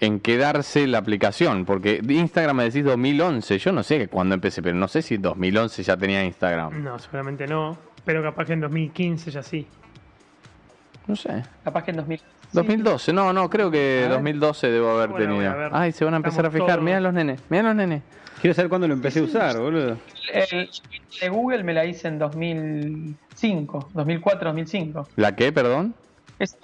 en 0.00 0.20
quedarse 0.20 0.86
la 0.86 0.98
aplicación. 0.98 1.64
Porque 1.64 2.02
Instagram 2.06 2.56
me 2.56 2.64
decís 2.64 2.84
2011. 2.84 3.58
Yo 3.58 3.72
no 3.72 3.82
sé 3.82 4.08
cuándo 4.08 4.34
empecé, 4.34 4.60
pero 4.62 4.74
no 4.76 4.88
sé 4.88 5.02
si 5.02 5.16
2011 5.16 5.82
ya 5.84 5.96
tenía 5.96 6.24
Instagram. 6.24 6.82
No, 6.82 6.98
seguramente 6.98 7.46
no. 7.46 7.78
Pero 8.04 8.22
capaz 8.22 8.46
que 8.46 8.54
en 8.54 8.60
2015 8.60 9.30
ya 9.30 9.42
sí. 9.42 9.66
No 11.06 11.16
sé. 11.16 11.42
Capaz 11.64 11.84
que 11.84 11.90
en 11.92 11.96
2000. 11.98 12.20
2012, 12.52 13.12
no, 13.12 13.32
no, 13.32 13.48
creo 13.50 13.70
que 13.70 13.98
A 14.04 14.08
ver. 14.08 14.10
2012 14.16 14.70
debo 14.70 14.90
haber 14.92 15.10
Bueno, 15.10 15.34
tenido. 15.36 15.56
ver. 15.56 15.70
Ay, 15.74 15.92
se 15.92 16.04
van 16.04 16.14
a 16.14 16.16
empezar 16.16 16.46
Estamos 16.46 16.54
a 16.54 16.64
fijar. 16.64 16.76
todos- 16.78 16.84
Mirá 16.84 17.00
los 17.00 17.12
nenes, 17.12 17.40
mirá 17.50 17.62
los 17.62 17.74
nenes. 17.74 18.02
Quiero 18.40 18.54
saber 18.54 18.68
cuándo 18.68 18.86
lo 18.88 18.94
empecé 18.94 19.20
a 19.20 19.22
usar, 19.24 19.58
boludo. 19.58 19.98
El 20.32 20.68
de 21.20 21.28
Google 21.28 21.64
me 21.64 21.72
la 21.74 21.84
hice 21.84 22.08
en 22.08 22.18
2005, 22.18 23.90
2004, 23.94 24.48
2005. 24.50 25.08
¿La 25.16 25.34
qué, 25.34 25.52
perdón? 25.52 25.94
Esa- 26.38 26.56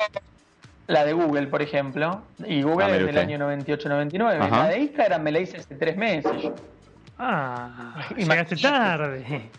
la 0.86 1.04
de 1.04 1.12
Google, 1.14 1.46
por 1.48 1.62
ejemplo. 1.62 2.22
Y 2.46 2.62
Google 2.62 2.84
Ah, 2.86 2.96
es 2.96 3.06
del 3.06 3.18
año 3.18 3.38
98-99. 3.38 4.38
Ajá. 4.44 4.64
La 4.64 4.68
de 4.68 4.78
Instagram 4.80 5.22
me 5.22 5.32
la 5.32 5.40
hice 5.40 5.56
hace 5.56 5.74
tres 5.74 5.96
meses. 5.96 6.30
Ah, 7.18 7.94
Imagínate. 8.16 8.56
llegaste 8.56 8.56
tarde. 8.56 9.50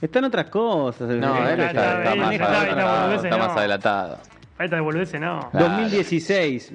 Están 0.00 0.24
otras 0.24 0.46
cosas. 0.50 1.08
No, 1.08 1.36
él 1.48 1.58
está- 1.60 1.66
está, 1.70 1.98
está 1.98 2.14
más 2.14 2.28
adelantado. 2.40 3.14
Está 3.14 3.36
más 3.38 3.48
no. 3.52 3.58
adelantado. 3.58 4.18
Ahí 4.58 4.68
te 4.68 4.74
devolverse, 4.76 5.18
no. 5.18 5.48
Claro. 5.50 5.66
2016. 5.68 6.72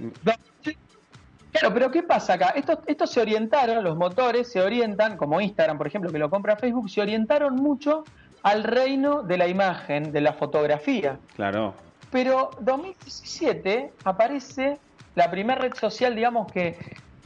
Claro, 1.64 1.74
pero 1.76 1.92
¿qué 1.92 2.04
pasa 2.04 2.34
acá? 2.34 2.50
Estos, 2.56 2.80
estos 2.88 3.10
se 3.10 3.22
orientaron, 3.22 3.84
los 3.84 3.96
motores 3.96 4.52
se 4.52 4.60
orientan, 4.62 5.16
como 5.16 5.40
Instagram, 5.40 5.78
por 5.78 5.88
ejemplo, 5.88 6.12
que 6.12 6.20
lo 6.20 6.30
compra 6.30 6.58
Facebook, 6.58 6.90
se 6.90 7.00
orientaron 7.02 7.56
mucho 7.56 8.04
al 8.44 8.64
reino 8.66 9.24
de 9.24 9.38
la 9.38 9.48
imagen, 9.48 10.12
de 10.12 10.20
la 10.20 10.34
fotografía. 10.34 11.18
Claro. 11.38 11.74
Pero 12.12 12.52
2017 12.60 13.94
aparece 14.04 14.78
la 15.16 15.32
primera 15.32 15.62
red 15.62 15.74
social, 15.74 16.16
digamos 16.16 16.52
que 16.52 16.78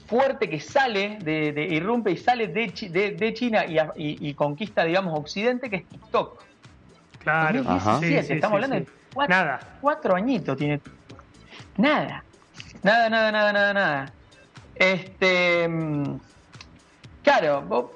fuerte 0.05 0.47
que 0.49 0.59
sale, 0.59 1.17
de, 1.23 1.51
de- 1.51 1.65
irrumpe 1.65 2.11
y 2.11 2.17
sale 2.17 2.47
de, 2.47 2.71
Chi- 2.71 2.89
de, 2.89 3.11
de 3.11 3.33
China 3.33 3.65
y, 3.65 3.79
a- 3.79 3.91
y- 3.95 4.29
y 4.29 4.33
conquista, 4.35 4.83
digamos, 4.83 5.17
Occidente, 5.19 5.69
que 5.69 5.77
es 5.77 5.85
TikTok. 5.87 6.39
Claro. 7.19 7.63
2017, 7.63 8.21
Sí, 8.21 8.27
sí, 8.27 8.33
estamos 8.33 8.59
sí, 8.59 8.63
hablando 8.65 8.75
sí. 8.85 8.91
de 8.91 9.13
cuatro, 9.15 9.35
Nada. 9.35 9.59
cuatro 9.81 10.15
añitos 10.15 10.55
tiene. 10.57 10.79
Nada. 11.75 12.23
Nada, 12.83 13.09
nada, 13.09 13.31
nada, 13.31 13.51
nada, 13.53 13.73
nada. 13.73 14.13
Este. 14.79 15.67
mm, 15.67 16.19
Claro, 17.23 17.61
vos- 17.63 17.91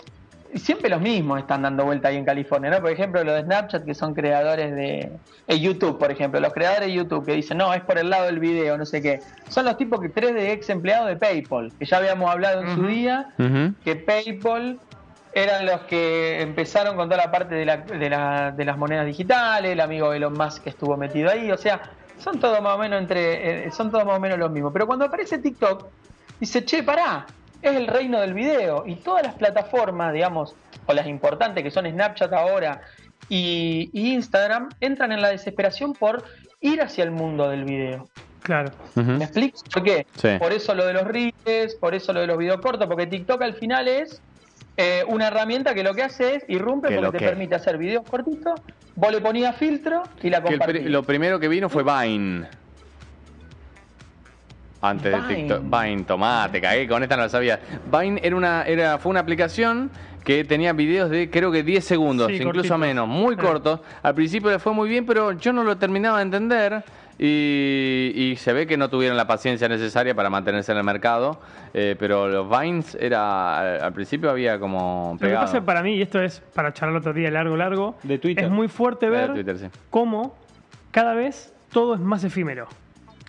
siempre 0.56 0.90
los 0.90 1.00
mismos 1.00 1.40
están 1.40 1.62
dando 1.62 1.86
vuelta 1.86 2.10
ahí 2.10 2.18
en 2.18 2.26
California, 2.26 2.70
¿no? 2.70 2.82
Por 2.82 2.92
ejemplo, 2.92 3.24
los 3.24 3.34
de 3.36 3.44
Snapchat, 3.44 3.86
que 3.86 3.94
son 3.96 4.14
creadores 4.14 4.76
de. 4.76 5.10
eh, 5.48 5.60
YouTube, 5.60 5.98
por 5.98 6.12
ejemplo, 6.12 6.40
los 6.42 6.52
creadores 6.54 6.88
de 6.88 6.94
YouTube 6.94 7.26
que 7.26 7.34
dicen, 7.34 7.58
no, 7.58 7.74
es 7.74 7.82
por 7.84 7.98
el 7.98 8.10
lado 8.10 8.26
del 8.26 8.40
video, 8.40 8.78
no 8.78 8.86
sé 8.86 9.02
qué. 9.02 9.22
Son 9.48 9.64
los 9.66 9.78
tipos 9.78 10.02
que 10.02 10.10
tres 10.10 10.34
de 10.34 10.52
ex 10.52 10.70
empleados 10.70 11.08
de 11.08 11.16
PayPal, 11.16 11.72
que 11.80 11.86
ya 11.86 11.98
habíamos 11.98 12.30
hablado 12.30 12.62
en 12.62 12.76
su 12.76 12.86
día, 12.86 13.28
que 13.84 13.96
PayPal 13.96 14.80
eran 15.34 15.66
los 15.66 15.82
que 15.82 16.42
empezaron 16.42 16.98
con 16.98 17.08
toda 17.10 17.24
la 17.26 17.32
parte 17.32 17.56
de, 17.56 17.66
la- 17.66 17.78
de 17.78 18.10
la- 18.10 18.52
de 18.52 18.66
las 18.66 18.78
monedas 18.78 19.06
digitales, 19.06 19.72
el 19.72 19.80
amigo 19.80 20.12
Elon 20.14 20.36
Musk 20.36 20.64
que 20.64 20.70
estuvo 20.72 20.98
metido 20.98 21.30
ahí, 21.32 21.50
o 21.52 21.58
sea, 21.58 21.82
son 22.18 22.38
todos 22.40 22.62
más 22.62 22.76
o 22.76 22.78
menos 22.78 23.02
entre, 23.02 23.68
eh, 23.68 23.72
son 23.72 23.90
todos 23.90 24.06
más 24.06 24.18
o 24.18 24.20
menos 24.20 24.38
los 24.38 24.52
mismos. 24.52 24.72
Pero 24.74 24.86
cuando 24.88 25.06
aparece 25.06 25.40
TikTok, 25.40 25.88
dice, 26.42 26.66
che, 26.66 26.84
pará, 26.84 27.26
es 27.62 27.74
el 27.74 27.88
reino 27.88 28.20
del 28.20 28.34
video. 28.34 28.84
Y 28.86 28.96
todas 28.96 29.24
las 29.24 29.36
plataformas, 29.36 30.12
digamos, 30.12 30.54
o 30.88 30.94
las 30.94 31.08
importantes 31.08 31.64
que 31.64 31.72
son 31.72 31.86
Snapchat 31.90 32.34
ahora 32.34 32.82
y, 33.30 33.90
y 33.94 34.14
Instagram, 34.14 34.68
entran 34.82 35.14
en 35.14 35.22
la 35.22 35.30
desesperación 35.30 35.94
por 35.94 36.26
ir 36.60 36.82
hacia 36.82 37.04
el 37.06 37.12
mundo 37.12 37.48
del 37.50 37.64
video. 37.64 38.10
Claro. 38.44 38.72
Ujú. 38.96 39.12
¿Me 39.12 39.24
explico? 39.26 39.60
¿Por 39.72 39.84
qué? 39.84 40.08
Sí. 40.16 40.30
Por 40.40 40.52
eso 40.52 40.74
lo 40.74 40.86
de 40.88 40.94
los 40.94 41.04
reels, 41.04 41.76
por 41.80 41.94
eso 41.94 42.12
lo 42.12 42.22
de 42.22 42.28
los 42.28 42.38
videos 42.38 42.60
cortos, 42.60 42.88
porque 42.88 43.06
TikTok 43.06 43.40
al 43.44 43.54
final 43.54 43.88
es 43.88 44.20
eh, 44.78 45.04
una 45.08 45.28
herramienta 45.28 45.76
que 45.76 45.84
lo 45.84 45.94
que 45.94 46.02
hace 46.02 46.36
es 46.36 46.44
irrumpe 46.48 46.88
Que 46.88 46.96
porque 46.96 47.06
lo 47.06 47.12
te 47.12 47.18
que- 47.20 47.26
permite 47.26 47.54
hacer 47.56 47.78
videos 47.78 48.04
cortitos, 48.10 48.60
vos 48.96 49.12
le 49.12 49.22
ponías 49.22 49.56
filtro 49.56 50.02
y 50.24 50.32
la 50.32 50.40
Que 50.42 50.48
pri- 50.50 50.58
compartías. 50.58 50.86
lo 50.86 51.04
primero 51.04 51.40
que 51.40 51.48
vino 51.48 51.70
fue 51.70 51.84
Vine. 51.84 52.48
Antes 54.82 55.12
de 55.12 55.20
Vine. 55.22 55.36
TikTok. 55.36 55.62
Vine, 55.64 56.04
tomá, 56.04 56.50
te 56.52 56.60
cagué, 56.60 56.88
con 56.88 57.04
esta 57.04 57.16
no 57.16 57.24
la 57.24 57.30
sabía. 57.30 57.60
Vine 57.92 58.20
era 58.24 58.36
una, 58.36 58.64
era, 58.64 58.98
fue 58.98 59.12
una 59.12 59.20
aplicación 59.20 59.92
que 60.24 60.44
tenía 60.44 60.74
videos 60.74 61.10
de 61.10 61.30
creo 61.30 61.52
que 61.52 61.64
10 61.64 61.84
segundos, 61.86 62.28
Sí, 62.28 62.34
incluso 62.36 62.54
cortitos. 62.56 62.80
menos, 62.80 63.08
muy 63.08 63.36
Sí. 63.36 63.42
cortos. 63.42 63.80
Al 64.04 64.16
principio 64.16 64.50
le 64.52 64.60
fue 64.60 64.74
muy 64.74 64.90
bien, 64.90 65.06
pero 65.06 65.32
yo 65.34 65.54
no 65.54 65.64
lo 65.64 65.78
terminaba 65.78 66.18
de 66.18 66.24
entender. 66.24 66.84
Y, 67.24 68.12
y 68.16 68.36
se 68.38 68.52
ve 68.52 68.66
que 68.66 68.78
no 68.78 68.90
tuvieron 68.90 69.16
la 69.16 69.28
paciencia 69.28 69.68
necesaria 69.70 70.16
para 70.16 70.30
mantenerse 70.32 70.72
en 70.72 70.80
el 70.80 70.84
mercado. 70.84 71.40
eh, 71.74 71.96
pero 72.00 72.28
los 72.28 72.50
Vines 72.50 72.98
era. 73.00 73.60
Al, 73.76 73.82
al 73.84 73.94
principio 73.94 74.30
había 74.32 74.60
como 74.60 75.12
Lo 75.14 75.20
que 75.20 75.26
pegado. 75.28 75.46
pasa 75.46 75.62
para 75.62 75.84
mí, 75.84 75.96
y 75.96 76.02
esto 76.02 76.20
es 76.22 76.42
para 76.56 76.74
charlar 76.74 76.98
otro 76.98 77.14
día 77.14 77.30
largo, 77.32 77.56
largo, 77.56 77.96
De 78.04 78.18
Twitter. 78.18 78.46
es 78.46 78.50
muy 78.50 78.68
fuerte 78.68 79.06
Eh, 79.06 79.10
ver 79.10 79.34
Twitter, 79.34 79.58
sí. 79.60 79.68
cómo 79.92 80.36
cada 80.90 81.14
vez 81.14 81.54
todo 81.72 81.94
es 81.94 82.00
más 82.02 82.24
efímero. 82.24 82.68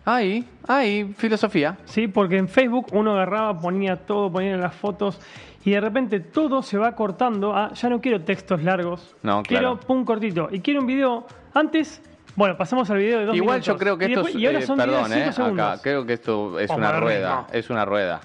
Ahí, 0.05 0.45
ahí, 0.67 1.13
filosofía. 1.17 1.79
¿sí? 1.85 2.09
Porque 2.09 2.37
en 2.37 2.49
Facebook 2.49 2.87
uno 2.93 3.13
agarraba, 3.13 3.59
ponía 3.61 3.97
todo, 3.97 4.33
ponía 4.33 4.57
las 4.57 4.75
fotos 4.75 5.21
y 5.65 5.71
de 5.71 5.81
repente 5.81 6.19
todo 6.19 6.63
se 6.63 6.77
va 6.77 6.97
cortando 6.97 7.55
a 7.55 7.73
ya 7.73 7.89
no 7.89 8.01
quiero 8.01 8.21
textos 8.23 8.63
largos, 8.65 9.15
No, 9.23 9.43
quiero 9.45 9.75
claro. 9.75 9.81
pum 9.87 10.05
cortito 10.05 10.49
y 10.51 10.59
quiero 10.61 10.81
un 10.81 10.87
video 10.89 11.25
antes, 11.55 12.03
bueno, 12.35 12.57
pasamos 12.57 12.91
al 12.91 12.99
video 12.99 13.21
de 13.21 13.27
dos 13.27 13.37
Igual 13.37 13.57
minutos. 13.61 13.67
yo 13.75 13.79
creo 13.79 13.97
que 13.97 14.07
y 14.07 14.09
esto 14.09 14.21
después- 14.25 14.35
es, 14.35 14.41
y 14.41 14.47
ahora 14.47 14.59
eh, 14.59 14.63
son 14.63 14.77
videos 14.79 15.09
perdón, 15.09 15.19
eh, 15.29 15.33
segundos. 15.33 15.67
acá, 15.69 15.83
creo 15.83 16.05
que 16.07 16.13
esto 16.15 16.59
es 16.59 16.69
O 16.71 16.75
una 16.75 16.99
rueda, 16.99 17.47
es 17.53 17.71
una 17.71 17.85
rueda. 17.85 18.21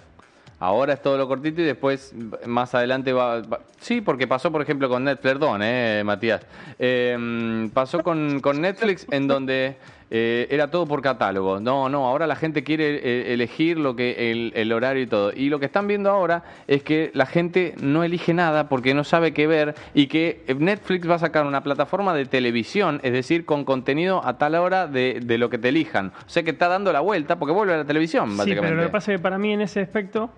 Ahora 0.59 0.93
es 0.93 1.01
todo 1.03 1.19
lo 1.19 1.27
cortito 1.27 1.61
y 1.61 1.65
después 1.65 2.15
más 2.47 2.73
adelante 2.73 3.13
va, 3.13 3.41
va- 3.41 3.59
sí, 3.79 4.01
porque 4.01 4.25
pasó 4.25 4.51
por 4.51 4.63
ejemplo 4.63 4.89
con 4.89 5.03
Netflix, 5.03 5.21
perdón, 5.33 5.61
eh, 5.63 6.01
Matías, 6.03 6.41
Eh, 6.79 7.69
pasó 7.71 7.99
con, 8.01 8.39
con 8.39 8.59
Netflix 8.61 9.05
en 9.11 9.27
donde 9.27 9.77
eh, 10.09 10.47
era 10.49 10.69
todo 10.71 10.85
por 10.85 11.01
catálogo. 11.01 11.59
No, 11.59 11.89
no, 11.89 12.07
ahora 12.07 12.27
la 12.27 12.35
gente 12.35 12.63
quiere 12.63 12.95
eh, 13.03 13.33
elegir 13.33 13.77
lo 13.77 13.95
que 13.95 14.31
el, 14.31 14.51
el 14.55 14.71
horario 14.71 15.03
y 15.03 15.07
todo. 15.07 15.31
Y 15.35 15.49
lo 15.49 15.59
que 15.59 15.65
están 15.65 15.87
viendo 15.87 16.09
ahora 16.09 16.43
es 16.67 16.83
que 16.83 17.11
la 17.13 17.25
gente 17.25 17.75
no 17.81 18.03
elige 18.03 18.33
nada 18.33 18.69
porque 18.69 18.93
no 18.93 19.03
sabe 19.03 19.33
qué 19.33 19.47
ver 19.47 19.75
y 19.93 20.07
que 20.07 20.43
Netflix 20.57 21.09
va 21.09 21.15
a 21.15 21.19
sacar 21.19 21.45
una 21.45 21.61
plataforma 21.63 22.13
de 22.13 22.25
televisión, 22.25 22.99
es 23.03 23.11
decir, 23.13 23.45
con 23.45 23.65
contenido 23.65 24.21
a 24.25 24.37
tal 24.37 24.55
hora 24.55 24.87
de, 24.87 25.19
de 25.23 25.37
lo 25.37 25.49
que 25.49 25.57
te 25.57 25.69
elijan. 25.69 26.07
O 26.25 26.29
sea 26.29 26.43
que 26.43 26.51
está 26.51 26.67
dando 26.67 26.93
la 26.93 27.01
vuelta 27.01 27.37
porque 27.37 27.53
vuelve 27.53 27.73
a 27.73 27.77
la 27.77 27.85
televisión, 27.85 28.31
Sí, 28.31 28.37
básicamente. 28.37 28.67
pero 28.69 28.81
lo 28.81 28.87
que 28.87 28.91
pasa 28.91 29.11
es 29.11 29.17
que 29.19 29.23
para 29.23 29.37
mí 29.37 29.51
en 29.53 29.61
ese 29.61 29.81
aspecto. 29.81 30.29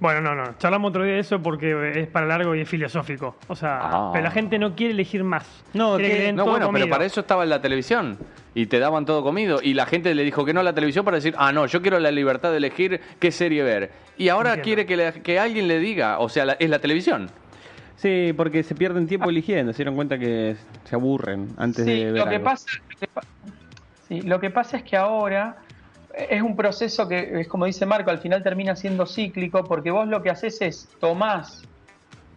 Bueno, 0.00 0.20
no, 0.20 0.34
no. 0.34 0.56
Charlamos 0.58 0.90
otro 0.90 1.02
día 1.02 1.14
de 1.14 1.18
eso 1.20 1.42
porque 1.42 2.00
es 2.00 2.06
para 2.06 2.26
largo 2.26 2.54
y 2.54 2.60
es 2.60 2.68
filosófico. 2.68 3.36
O 3.48 3.56
sea, 3.56 3.80
Ah. 3.82 4.10
pero 4.12 4.22
la 4.24 4.30
gente 4.30 4.56
no 4.58 4.76
quiere 4.76 4.92
elegir 4.92 5.24
más. 5.24 5.44
No, 5.74 5.96
Quiere 5.96 6.12
que- 6.12 6.18
le 6.18 6.24
den 6.26 6.36
No, 6.36 6.44
todo 6.44 6.52
bueno, 6.52 6.70
pero 6.72 6.88
para 6.88 7.04
eso 7.04 7.20
estaba 7.20 7.42
en 7.42 7.50
la 7.50 7.60
televisión. 7.60 8.16
Y 8.54 8.66
te 8.66 8.78
daban 8.78 9.04
todo 9.06 9.22
comido. 9.24 9.58
Y 9.62 9.74
la 9.74 9.86
gente 9.86 10.14
le 10.14 10.22
dijo 10.24 10.44
que 10.44 10.52
no 10.52 10.60
a 10.60 10.62
la 10.62 10.72
televisión 10.72 11.04
para 11.04 11.16
decir, 11.16 11.34
ah, 11.36 11.50
no, 11.52 11.66
yo 11.66 11.82
quiero 11.82 11.98
la 11.98 12.10
libertad 12.12 12.50
de 12.52 12.58
elegir 12.58 13.00
qué 13.18 13.32
serie 13.32 13.62
ver. 13.64 13.90
Y 14.16 14.28
ahora 14.28 14.50
Entiendo. 14.54 14.64
quiere 14.64 14.86
que, 14.86 14.96
le- 14.96 15.22
que 15.22 15.38
alguien 15.40 15.66
le 15.66 15.78
diga, 15.80 16.18
o 16.20 16.28
sea, 16.28 16.44
la- 16.44 16.52
es 16.54 16.70
la 16.70 16.78
televisión. 16.78 17.28
Sí, 17.96 18.32
porque 18.36 18.62
se 18.62 18.76
pierden 18.76 19.08
tiempo 19.08 19.28
eligiendo, 19.28 19.72
se 19.72 19.78
dieron 19.78 19.96
cuenta 19.96 20.16
que 20.18 20.54
se 20.84 20.94
aburren 20.94 21.48
antes 21.56 21.84
Sí, 21.84 21.90
de 21.90 22.04
ver 22.12 22.18
lo 22.22 22.28
que, 22.28 22.36
algo. 22.36 22.44
pasa, 22.44 22.66
lo, 22.88 22.96
que 22.96 23.06
pa- 23.08 23.22
sí, 24.06 24.22
lo 24.22 24.38
que 24.40 24.50
pasa 24.50 24.76
es 24.76 24.82
que 24.84 24.96
ahora 24.96 25.56
es 26.30 26.42
un 26.42 26.56
proceso 26.56 27.06
que, 27.08 27.40
es 27.40 27.48
como 27.48 27.66
dice 27.66 27.86
Marco, 27.86 28.10
al 28.10 28.18
final 28.18 28.42
termina 28.42 28.74
siendo 28.76 29.06
cíclico, 29.06 29.64
porque 29.64 29.90
vos 29.90 30.08
lo 30.08 30.22
que 30.22 30.30
haces 30.30 30.60
es 30.60 30.88
tomás 31.00 31.62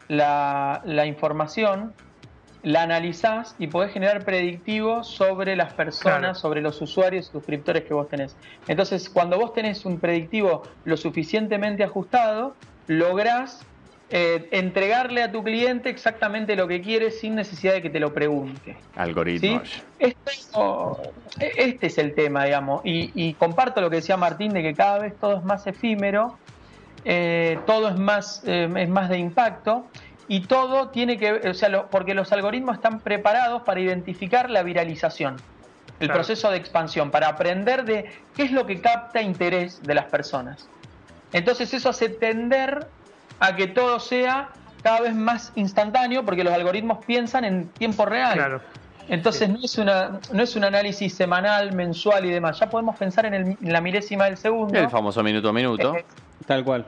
la, 0.07 0.81
la 0.85 1.05
información, 1.05 1.93
la 2.63 2.83
analizás 2.83 3.55
y 3.57 3.67
podés 3.67 3.91
generar 3.91 4.23
predictivos 4.23 5.07
sobre 5.07 5.55
las 5.55 5.73
personas, 5.73 6.19
Claro. 6.19 6.35
sobre 6.35 6.61
los 6.61 6.79
usuarios 6.81 7.27
y 7.29 7.31
suscriptores 7.31 7.83
que 7.85 7.93
vos 7.93 8.07
tenés. 8.07 8.35
Entonces, 8.67 9.09
cuando 9.09 9.38
vos 9.39 9.53
tenés 9.53 9.83
un 9.85 10.00
predictivo 10.00 10.61
lo 10.85 10.95
suficientemente 10.95 11.83
ajustado, 11.83 12.55
lográs 12.88 13.65
eh, 14.12 14.50
entregarle 14.51 15.24
a 15.24 15.32
tu 15.32 15.44
cliente 15.44 15.89
exactamente 15.89 16.56
lo 16.56 16.68
que 16.68 16.82
quiere 16.82 17.12
sin 17.12 17.36
necesidad 17.36 17.74
de 17.74 17.82
que 17.82 17.89
te 17.89 18.00
lo 18.00 18.13
pregunte. 18.13 18.77
¿sí? 18.82 18.89
Algoritmos. 18.96 19.84
Esto- 19.98 21.13
este 21.39 21.88
es 21.88 21.98
el 21.98 22.13
tema, 22.13 22.46
digamos, 22.46 22.82
y, 22.84 23.12
y 23.15 23.36
comparto 23.36 23.80
lo 23.82 23.89
que 23.89 23.98
decía 23.98 24.18
Martín 24.18 24.53
de 24.53 24.62
que 24.62 24.75
cada 24.75 25.00
vez 25.00 25.13
todo 25.20 25.38
es 25.38 25.44
más 25.44 25.65
efímero, 25.68 26.39
eh, 27.03 27.58
todo 27.65 27.89
es 27.89 27.98
más, 27.98 28.44
eh, 28.46 28.70
es 28.75 28.89
más 28.89 29.10
de 29.10 29.18
impacto 29.18 29.91
y 30.27 30.48
todo 30.48 30.89
tiene 30.91 31.18
que, 31.18 31.32
o 31.50 31.53
sea, 31.53 31.70
lo- 31.70 31.89
porque 31.89 32.13
los 32.13 32.32
algoritmos 32.32 32.75
están 32.75 33.01
preparados 33.01 33.63
para 33.65 33.80
identificar 33.80 34.50
la 34.50 34.63
viralización, 34.63 35.41
el 36.00 36.08
Claro. 36.08 36.13
proceso 36.20 36.51
de 36.51 36.58
expansión, 36.58 37.12
para 37.12 37.27
aprender 37.30 37.86
de 37.86 38.12
qué 38.36 38.44
es 38.44 38.51
lo 38.51 38.65
que 38.65 38.82
capta 38.82 39.22
interés 39.22 39.82
de 39.82 39.96
las 39.96 40.06
personas. 40.06 40.70
Entonces 41.32 41.74
eso 41.74 41.89
hace 41.89 42.10
tender 42.10 42.88
a 43.41 43.55
que 43.55 43.67
todo 43.67 44.00
sea 44.00 44.50
cada 44.83 45.01
vez 45.01 45.13
más 45.13 45.51
instantáneo 45.55 46.24
porque 46.24 46.43
los 46.43 46.53
algoritmos 46.53 47.03
piensan 47.05 47.43
en 47.43 47.67
tiempo 47.69 48.05
real. 48.05 48.33
Claro. 48.33 48.62
Entonces 49.10 49.50
no, 49.50 49.57
es 49.62 49.77
una, 49.77 50.19
no 50.31 50.43
es 50.43 50.55
un 50.55 50.63
análisis 50.63 51.13
semanal, 51.13 51.74
mensual 51.74 52.24
y 52.25 52.29
demás. 52.29 52.60
Ya 52.60 52.69
podemos 52.69 52.95
pensar 52.98 53.25
en, 53.25 53.33
el- 53.33 53.57
en 53.62 53.74
la 53.74 53.81
milésima 53.81 54.25
del 54.25 54.38
segundo. 54.38 54.79
El 54.79 54.89
famoso 54.89 55.21
minuto 55.21 55.50
a 55.50 55.53
minuto. 55.53 55.95
Eh, 55.98 56.05
Tal 56.45 56.63
cual. 56.63 56.86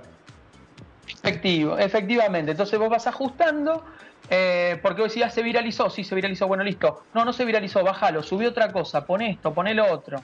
Efectivo, 1.23 1.77
efectivamente. 1.77 2.51
Entonces 2.51 2.79
vos 2.79 2.89
vas 2.89 3.07
ajustando, 3.07 3.83
eh, 4.29 4.79
porque 4.81 5.01
vos 5.01 5.09
decís, 5.11 5.23
ah, 5.25 5.29
se 5.29 5.41
viralizó, 5.43 5.89
sí, 5.89 6.03
se 6.03 6.15
viralizó, 6.15 6.47
bueno, 6.47 6.63
listo. 6.63 7.03
No, 7.13 7.25
no 7.25 7.33
se 7.33 7.45
viralizó, 7.45 7.83
bájalo, 7.83 8.23
subí 8.23 8.45
otra 8.45 8.71
cosa, 8.71 9.05
pon 9.05 9.21
esto, 9.21 9.53
pon 9.53 9.73
lo 9.75 9.91
otro. 9.91 10.21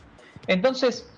Entonces, 0.47 1.09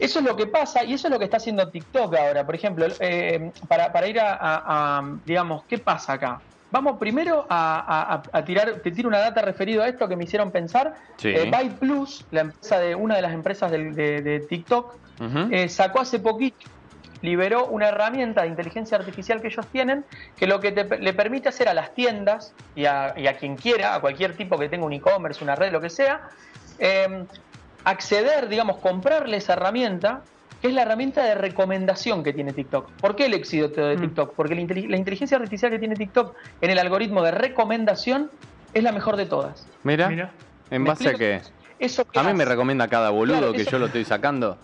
eso 0.00 0.18
es 0.20 0.24
lo 0.24 0.34
que 0.36 0.46
pasa 0.46 0.82
y 0.84 0.94
eso 0.94 1.06
es 1.08 1.12
lo 1.12 1.18
que 1.18 1.26
está 1.26 1.36
haciendo 1.36 1.70
TikTok 1.70 2.14
ahora. 2.16 2.44
Por 2.46 2.54
ejemplo, 2.54 2.86
eh, 3.00 3.52
para, 3.68 3.92
para 3.92 4.08
ir 4.08 4.18
a, 4.18 4.32
a- 4.34 4.98
a, 4.98 5.02
digamos, 5.24 5.64
¿qué 5.68 5.78
pasa 5.78 6.14
acá? 6.14 6.42
Vamos 6.72 6.98
primero 7.00 7.46
a, 7.50 8.22
tirar, 8.46 8.80
te 8.80 8.92
tiro 8.92 9.08
una 9.08 9.18
data 9.18 9.42
referido 9.42 9.82
a 9.82 9.88
esto 9.88 10.08
que 10.08 10.16
me 10.16 10.24
hicieron 10.24 10.52
pensar. 10.52 10.94
Sí. 11.18 11.28
Eh, 11.28 11.50
Byte 11.50 11.78
Plus, 11.80 12.26
la 12.30 12.42
empresa 12.42 12.78
de 12.78 12.94
una 12.94 13.16
de 13.16 13.22
las 13.22 13.32
empresas 13.32 13.70
de, 13.72 13.92
de 13.92 14.40
TikTok, 14.48 14.94
eh, 15.50 15.68
sacó 15.68 16.00
hace 16.00 16.20
poquito, 16.20 16.66
liberó 17.22 17.66
una 17.66 17.88
herramienta 17.88 18.42
de 18.42 18.48
inteligencia 18.48 18.96
artificial 18.96 19.40
que 19.42 19.48
ellos 19.48 19.66
tienen, 19.72 20.06
que 20.36 20.46
lo 20.46 20.60
que 20.60 20.70
te- 20.72 20.98
le 20.98 21.12
permite 21.12 21.48
hacer 21.48 21.68
a 21.68 21.74
las 21.74 21.92
tiendas 21.92 22.54
y 22.74 22.86
a, 22.86 23.14
y 23.16 23.26
a 23.26 23.36
quien 23.36 23.56
quiera, 23.56 23.94
a 23.96 24.00
cualquier 24.00 24.36
tipo 24.36 24.56
que 24.56 24.68
tenga 24.68 24.86
un 24.86 24.92
e-commerce, 24.92 25.42
una 25.42 25.56
red, 25.56 25.72
lo 25.72 25.80
que 25.80 25.90
sea, 25.90 26.20
eh, 26.78 27.26
acceder, 27.84 28.48
digamos, 28.48 28.78
comprarle 28.78 29.36
esa 29.36 29.54
herramienta, 29.54 30.22
que 30.60 30.68
es 30.68 30.74
la 30.74 30.82
herramienta 30.82 31.24
de 31.24 31.34
recomendación 31.34 32.22
que 32.22 32.32
tiene 32.32 32.52
TikTok. 32.52 32.90
¿Por 33.00 33.16
qué 33.16 33.26
el 33.26 33.34
éxito 33.34 33.68
de 33.86 33.96
Mm. 33.96 34.00
TikTok? 34.00 34.34
Porque 34.34 34.54
la, 34.54 34.60
inteli- 34.60 34.88
la 34.88 34.96
inteligencia 34.96 35.36
artificial 35.36 35.70
que 35.70 35.78
tiene 35.78 35.94
TikTok 35.96 36.34
en 36.60 36.70
el 36.70 36.78
algoritmo 36.78 37.22
de 37.22 37.30
recomendación 37.30 38.30
es 38.74 38.82
la 38.82 38.92
mejor 38.92 39.16
de 39.16 39.26
todas. 39.26 39.66
Mira, 39.82 40.08
Mira. 40.08 40.30
¿en 40.70 40.82
¿Me 40.82 40.90
base 40.90 41.08
a 41.08 41.14
qué? 41.14 41.40
eso 41.78 42.04
A 42.14 42.22
mí 42.22 42.34
me 42.34 42.44
recomienda 42.44 42.88
cada 42.88 43.10
boludo 43.10 43.38
Claro, 43.38 43.52
que 43.52 43.62
eso- 43.62 43.70
yo 43.72 43.78
lo 43.78 43.86
estoy 43.86 44.04
sacando. 44.04 44.58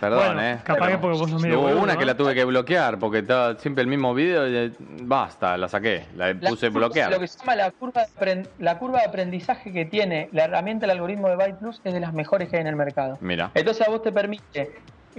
Perdón, 0.00 0.26
Bueno, 0.34 0.42
eh. 0.42 0.58
capaz 0.62 0.86
Pero 0.86 0.90
que 0.92 0.98
porque 1.02 1.18
vos 1.18 1.30
sos 1.30 1.42
medio 1.42 1.58
Hubo 1.58 1.66
boludo, 1.68 1.82
una 1.82 1.92
¿no? 1.94 1.98
que 1.98 2.04
la 2.04 2.16
tuve 2.16 2.34
que 2.34 2.44
bloquear 2.44 2.98
porque 2.98 3.18
estaba 3.18 3.56
siempre 3.58 3.82
el 3.82 3.88
mismo 3.88 4.14
video 4.14 4.48
y 4.48 4.56
eh, 4.56 4.72
basta, 5.02 5.56
la 5.56 5.68
saqué, 5.68 6.06
la 6.14 6.32
La 6.34 6.48
puse 6.50 6.68
curva- 6.68 6.78
bloquear. 6.86 7.10
Lo 7.10 7.18
que 7.20 7.26
se 7.26 7.38
llama 7.40 7.56
la 7.56 7.70
curva, 7.72 8.06
de 8.20 8.48
la 8.58 8.78
curva 8.78 9.00
de 9.00 9.06
aprendizaje 9.06 9.72
que 9.72 9.84
tiene 9.86 10.28
la 10.32 10.44
herramienta 10.44 10.86
del 10.86 10.92
algoritmo 10.96 11.28
de 11.28 11.36
Byte 11.36 11.58
Plus 11.58 11.80
es 11.84 11.92
de 11.92 12.00
las 12.00 12.12
mejores 12.12 12.48
que 12.48 12.56
hay 12.56 12.60
en 12.62 12.68
el 12.68 12.76
mercado. 12.76 13.18
Mira. 13.20 13.50
Entonces 13.54 13.86
a 13.86 13.90
vos 13.90 14.02
te 14.02 14.12
permite, 14.12 14.70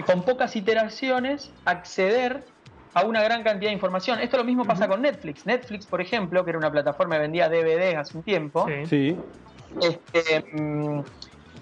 con 0.05 0.23
pocas 0.23 0.55
iteraciones, 0.55 1.51
acceder 1.65 2.43
a 2.93 3.03
una 3.05 3.21
gran 3.21 3.43
cantidad 3.43 3.69
de 3.69 3.73
información. 3.73 4.19
Esto 4.19 4.37
lo 4.37 4.43
mismo 4.45 4.65
pasa 4.65 4.87
con 4.87 5.01
Netflix. 5.01 5.45
Netflix, 5.45 5.85
por 5.85 5.99
ejemplo, 6.01 6.43
que 6.45 6.51
era 6.51 6.57
una 6.57 6.71
plataforma 6.71 7.15
que 7.15 7.21
vendía 7.21 7.49
DVDs 7.49 7.95
hace 7.97 8.17
un 8.17 8.23
tiempo, 8.23 8.65
Sí. 8.67 8.85
Sí. 8.87 9.17
este, 9.81 10.45
mm, 10.53 11.01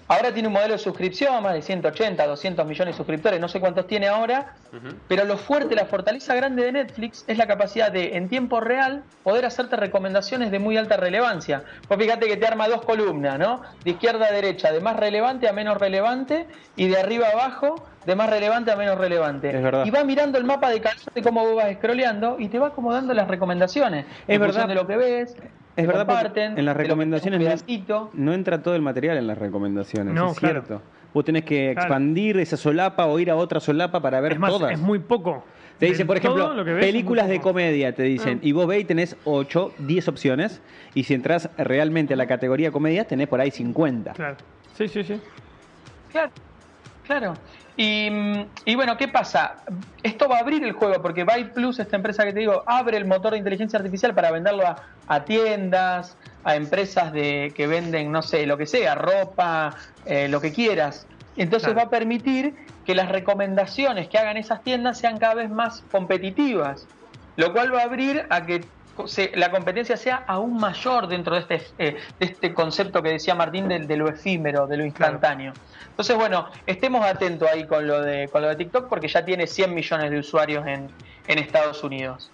ahora 0.08 0.32
tiene 0.32 0.48
un 0.48 0.54
modelo 0.54 0.72
de 0.72 0.78
suscripción, 0.78 1.42
más 1.42 1.54
de 1.54 1.62
180, 1.62 2.26
200 2.26 2.66
millones 2.66 2.94
de 2.94 2.96
suscriptores, 2.96 3.40
no 3.40 3.48
sé 3.48 3.60
cuántos 3.60 3.86
tiene 3.86 4.08
ahora, 4.08 4.54
pero 5.06 5.24
lo 5.24 5.36
fuerte, 5.36 5.74
la 5.74 5.86
fortaleza 5.86 6.34
grande 6.34 6.64
de 6.64 6.72
Netflix 6.72 7.24
es 7.26 7.38
la 7.38 7.46
capacidad 7.46 7.92
de, 7.92 8.16
en 8.16 8.28
tiempo 8.28 8.60
real, 8.60 9.04
poder 9.22 9.44
hacerte 9.44 9.76
recomendaciones 9.76 10.50
de 10.50 10.58
muy 10.58 10.76
alta 10.76 10.96
relevancia. 10.96 11.62
Pues 11.86 12.00
fíjate 12.00 12.26
que 12.26 12.36
te 12.36 12.46
arma 12.46 12.68
dos 12.68 12.84
columnas, 12.84 13.38
¿no? 13.38 13.62
De 13.84 13.92
izquierda 13.92 14.26
a 14.26 14.32
derecha, 14.32 14.72
de 14.72 14.80
más 14.80 14.96
relevante 14.96 15.48
a 15.48 15.52
menos 15.52 15.78
relevante, 15.78 16.46
y 16.76 16.88
de 16.88 16.98
arriba 16.98 17.28
a 17.28 17.32
abajo, 17.32 17.86
de 18.06 18.14
más 18.14 18.30
relevante 18.30 18.72
a 18.72 18.76
menos 18.76 18.98
relevante. 18.98 19.54
Es 19.54 19.62
verdad. 19.62 19.84
Y 19.84 19.90
va 19.90 20.04
mirando 20.04 20.38
el 20.38 20.44
mapa 20.44 20.70
de 20.70 20.80
calor 20.80 21.12
de 21.14 21.22
cómo 21.22 21.44
vos 21.44 21.56
vas 21.56 21.74
scrolleando 21.74 22.36
y 22.38 22.48
te 22.48 22.58
va 22.58 22.68
acomodando 22.68 23.12
las 23.14 23.28
recomendaciones. 23.28 24.06
Es 24.26 24.36
en 24.36 24.40
verdad. 24.40 24.66
de 24.66 24.74
lo 24.74 24.86
que 24.86 24.96
ves. 24.96 25.36
Es 25.78 25.86
verdad, 25.86 26.06
porque 26.06 26.22
comparten, 26.22 26.58
en 26.58 26.64
las 26.64 26.76
recomendaciones 26.76 27.64
un 27.68 28.08
no, 28.14 28.32
entra 28.34 28.62
todo 28.62 28.74
el 28.74 28.82
material 28.82 29.16
en 29.16 29.26
las 29.26 29.38
recomendaciones, 29.38 30.12
No, 30.12 30.32
es 30.32 30.38
claro. 30.38 30.62
cierto. 30.64 30.82
Vos 31.14 31.24
tenés 31.24 31.44
que 31.44 31.72
Claro. 31.72 31.80
expandir 31.86 32.36
esa 32.38 32.56
solapa 32.56 33.06
o 33.06 33.18
ir 33.18 33.30
a 33.30 33.36
otra 33.36 33.60
solapa 33.60 34.00
para 34.02 34.20
ver 34.20 34.32
Es 34.32 34.38
más, 34.38 34.50
todas. 34.50 34.72
es 34.72 34.78
muy 34.80 34.98
poco. 34.98 35.44
Te 35.78 35.86
dicen, 35.86 36.08
por 36.08 36.16
ejemplo, 36.16 36.52
lo 36.54 36.64
que 36.64 36.72
ves 36.72 36.84
es 36.84 36.90
películas 36.92 37.28
de 37.28 37.40
comedia, 37.40 37.94
te 37.94 38.02
dicen, 38.02 38.38
Ah. 38.42 38.44
y 38.46 38.50
vos 38.50 38.66
veis 38.66 38.86
tenés 38.88 39.16
8, 39.24 39.72
10 39.78 40.08
opciones, 40.08 40.60
y 40.94 41.04
si 41.04 41.14
entras 41.14 41.48
realmente 41.56 42.14
a 42.14 42.16
la 42.16 42.26
categoría 42.26 42.72
comedia, 42.72 43.04
tenés 43.06 43.28
por 43.28 43.40
ahí 43.40 43.52
50. 43.52 44.12
Claro. 44.14 44.36
Sí, 44.74 44.88
sí, 44.88 45.04
sí. 45.04 45.20
Claro, 46.10 46.32
claro. 47.06 47.34
Y, 47.80 48.08
y 48.64 48.74
bueno, 48.74 48.96
¿qué 48.96 49.06
pasa? 49.06 49.58
Esto 50.02 50.28
va 50.28 50.38
a 50.38 50.40
abrir 50.40 50.64
el 50.64 50.72
juego 50.72 51.00
porque 51.00 51.22
Byte 51.22 51.52
Plus, 51.54 51.78
esta 51.78 51.94
empresa 51.94 52.24
que 52.24 52.32
te 52.32 52.40
digo, 52.40 52.64
abre 52.66 52.96
el 52.96 53.04
motor 53.04 53.30
de 53.32 53.38
inteligencia 53.38 53.78
artificial 53.78 54.12
para 54.14 54.32
venderlo 54.32 54.66
a, 54.66 54.82
a 55.06 55.24
tiendas, 55.24 56.16
a 56.42 56.56
empresas 56.56 57.12
de 57.12 57.52
que 57.54 57.68
venden, 57.68 58.10
no 58.10 58.20
sé, 58.22 58.46
lo 58.46 58.58
que 58.58 58.66
sea, 58.66 58.96
ropa, 58.96 59.76
eh, 60.06 60.26
lo 60.26 60.40
que 60.40 60.52
quieras. 60.52 61.06
Entonces 61.36 61.68
Claro. 61.68 61.76
va 61.78 61.82
a 61.84 61.90
permitir 61.90 62.56
que 62.84 62.96
las 62.96 63.08
recomendaciones 63.10 64.08
que 64.08 64.18
hagan 64.18 64.36
esas 64.36 64.64
tiendas 64.64 64.98
sean 64.98 65.18
cada 65.18 65.34
vez 65.34 65.48
más 65.48 65.84
competitivas, 65.92 66.88
lo 67.36 67.52
cual 67.52 67.72
va 67.72 67.82
a 67.82 67.84
abrir 67.84 68.26
a 68.28 68.44
que 68.44 68.64
se- 69.06 69.30
la 69.34 69.50
competencia 69.50 69.96
sea 69.96 70.24
aún 70.26 70.56
mayor 70.58 71.06
dentro 71.06 71.34
de 71.34 71.40
este, 71.42 71.62
eh, 71.78 71.96
de 72.18 72.26
este 72.26 72.52
concepto 72.54 73.02
que 73.02 73.10
decía 73.10 73.34
Martín 73.34 73.68
de, 73.68 73.78
de 73.80 73.96
lo 73.96 74.08
efímero, 74.08 74.66
de 74.66 74.76
lo 74.78 74.84
instantáneo. 74.84 75.52
Entonces, 75.90 76.16
bueno, 76.16 76.48
estemos 76.66 77.04
atentos 77.04 77.48
ahí 77.50 77.66
con 77.66 77.86
lo 77.86 78.00
de, 78.02 78.28
con 78.28 78.42
lo 78.42 78.48
de 78.48 78.56
TikTok 78.56 78.88
porque 78.88 79.08
ya 79.08 79.24
tiene 79.24 79.46
100 79.46 79.74
millones 79.74 80.10
de 80.10 80.18
usuarios 80.18 80.66
en, 80.66 80.88
en 81.26 81.38
Estados 81.38 81.82
Unidos. 81.84 82.30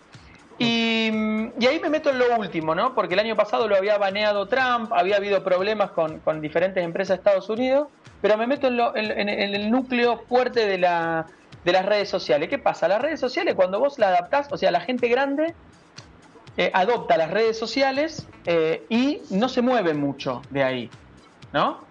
Y, 0.59 1.11
y 1.59 1.67
ahí 1.67 1.81
me 1.83 1.91
meto 1.91 2.11
en 2.11 2.19
lo 2.21 2.37
último, 2.37 2.75
¿no? 2.77 2.95
Porque 2.95 3.15
el 3.15 3.21
año 3.21 3.35
pasado 3.35 3.67
lo 3.67 3.77
había 3.77 3.99
baneado 3.99 4.47
Trump, 4.47 4.93
había 4.93 5.17
habido 5.17 5.43
problemas 5.43 5.91
con, 5.91 6.21
con 6.21 6.41
diferentes 6.41 6.85
empresas 6.85 7.17
de 7.17 7.21
Estados 7.23 7.49
Unidos, 7.51 7.89
pero 8.23 8.37
me 8.37 8.47
meto 8.47 8.69
en, 8.69 8.77
lo- 8.77 8.95
en- 8.97 9.11
en- 9.19 9.29
en 9.29 9.55
el 9.55 9.71
núcleo 9.71 10.23
fuerte 10.29 10.67
de, 10.69 10.79
la, 10.79 11.27
de 11.65 11.73
las 11.73 11.85
redes 11.85 12.09
sociales. 12.09 12.49
¿Qué 12.49 12.59
pasa? 12.59 12.87
Las 12.87 13.03
redes 13.03 13.19
sociales, 13.19 13.55
cuando 13.57 13.81
vos 13.81 13.99
la 13.99 14.09
adaptás, 14.09 14.47
o 14.53 14.57
sea, 14.57 14.71
la 14.71 14.81
gente 14.81 15.09
grande 15.09 15.55
eh, 16.57 16.71
adopta 16.73 17.17
las 17.17 17.31
redes 17.31 17.59
sociales 17.59 18.27
eh, 18.47 18.85
y 18.89 19.21
no 19.31 19.49
se 19.49 19.63
mueve 19.63 19.95
mucho 19.95 20.43
de 20.51 20.63
ahí, 20.63 20.91
¿no? 21.53 21.85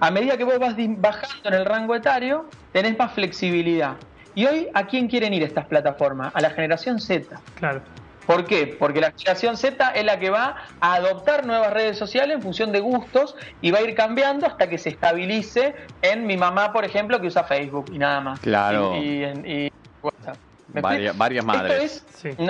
A 0.00 0.10
medida 0.10 0.38
que 0.38 0.44
vos 0.44 0.58
vas 0.58 0.74
bajando 0.76 1.48
en 1.50 1.54
el 1.54 1.64
rango 1.66 1.94
etario, 1.94 2.46
tenés 2.72 2.98
más 2.98 3.12
flexibilidad. 3.12 3.96
Y 4.34 4.46
hoy, 4.46 4.68
¿a 4.72 4.86
quién 4.86 5.08
quieren 5.08 5.34
ir 5.34 5.42
estas 5.42 5.66
plataformas? 5.66 6.34
A 6.34 6.40
la 6.40 6.50
generación 6.50 6.98
Z. 7.00 7.38
Claro. 7.56 7.82
¿Por 8.26 8.44
qué? 8.46 8.76
Porque 8.78 9.00
la 9.00 9.12
generación 9.12 9.56
Z 9.58 9.90
es 9.90 10.04
la 10.04 10.18
que 10.18 10.30
va 10.30 10.56
a 10.80 10.94
adoptar 10.94 11.44
nuevas 11.46 11.72
redes 11.72 11.98
sociales 11.98 12.36
en 12.36 12.42
función 12.42 12.72
de 12.72 12.80
gustos 12.80 13.36
y 13.60 13.70
va 13.70 13.78
a 13.78 13.82
ir 13.82 13.94
cambiando 13.94 14.46
hasta 14.46 14.68
que 14.68 14.78
se 14.78 14.88
estabilice 14.90 15.74
en 16.02 16.26
mi 16.26 16.36
mamá, 16.38 16.72
por 16.72 16.84
ejemplo, 16.84 17.20
que 17.20 17.26
usa 17.26 17.44
Facebook 17.44 17.86
y 17.92 17.98
nada 17.98 18.20
más. 18.20 18.40
Claro. 18.40 18.96
Y, 18.96 18.98
y 19.00 19.24
en- 19.24 19.46
y 19.50 19.72
WhatsApp. 20.02 20.36
¿Me 20.72 20.80
Varias- 20.82 21.44
madres. 21.44 21.82
Esto 21.82 22.28
es 22.28 22.34
Sí. 22.36 22.42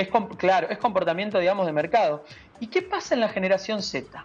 Es 0.00 0.08
claro, 0.36 0.68
es 0.70 0.78
comportamiento, 0.78 1.38
digamos, 1.38 1.66
de 1.66 1.72
mercado. 1.72 2.24
¿Y 2.58 2.68
qué 2.68 2.82
pasa 2.82 3.14
en 3.14 3.20
la 3.20 3.28
generación 3.28 3.82
Z? 3.82 4.24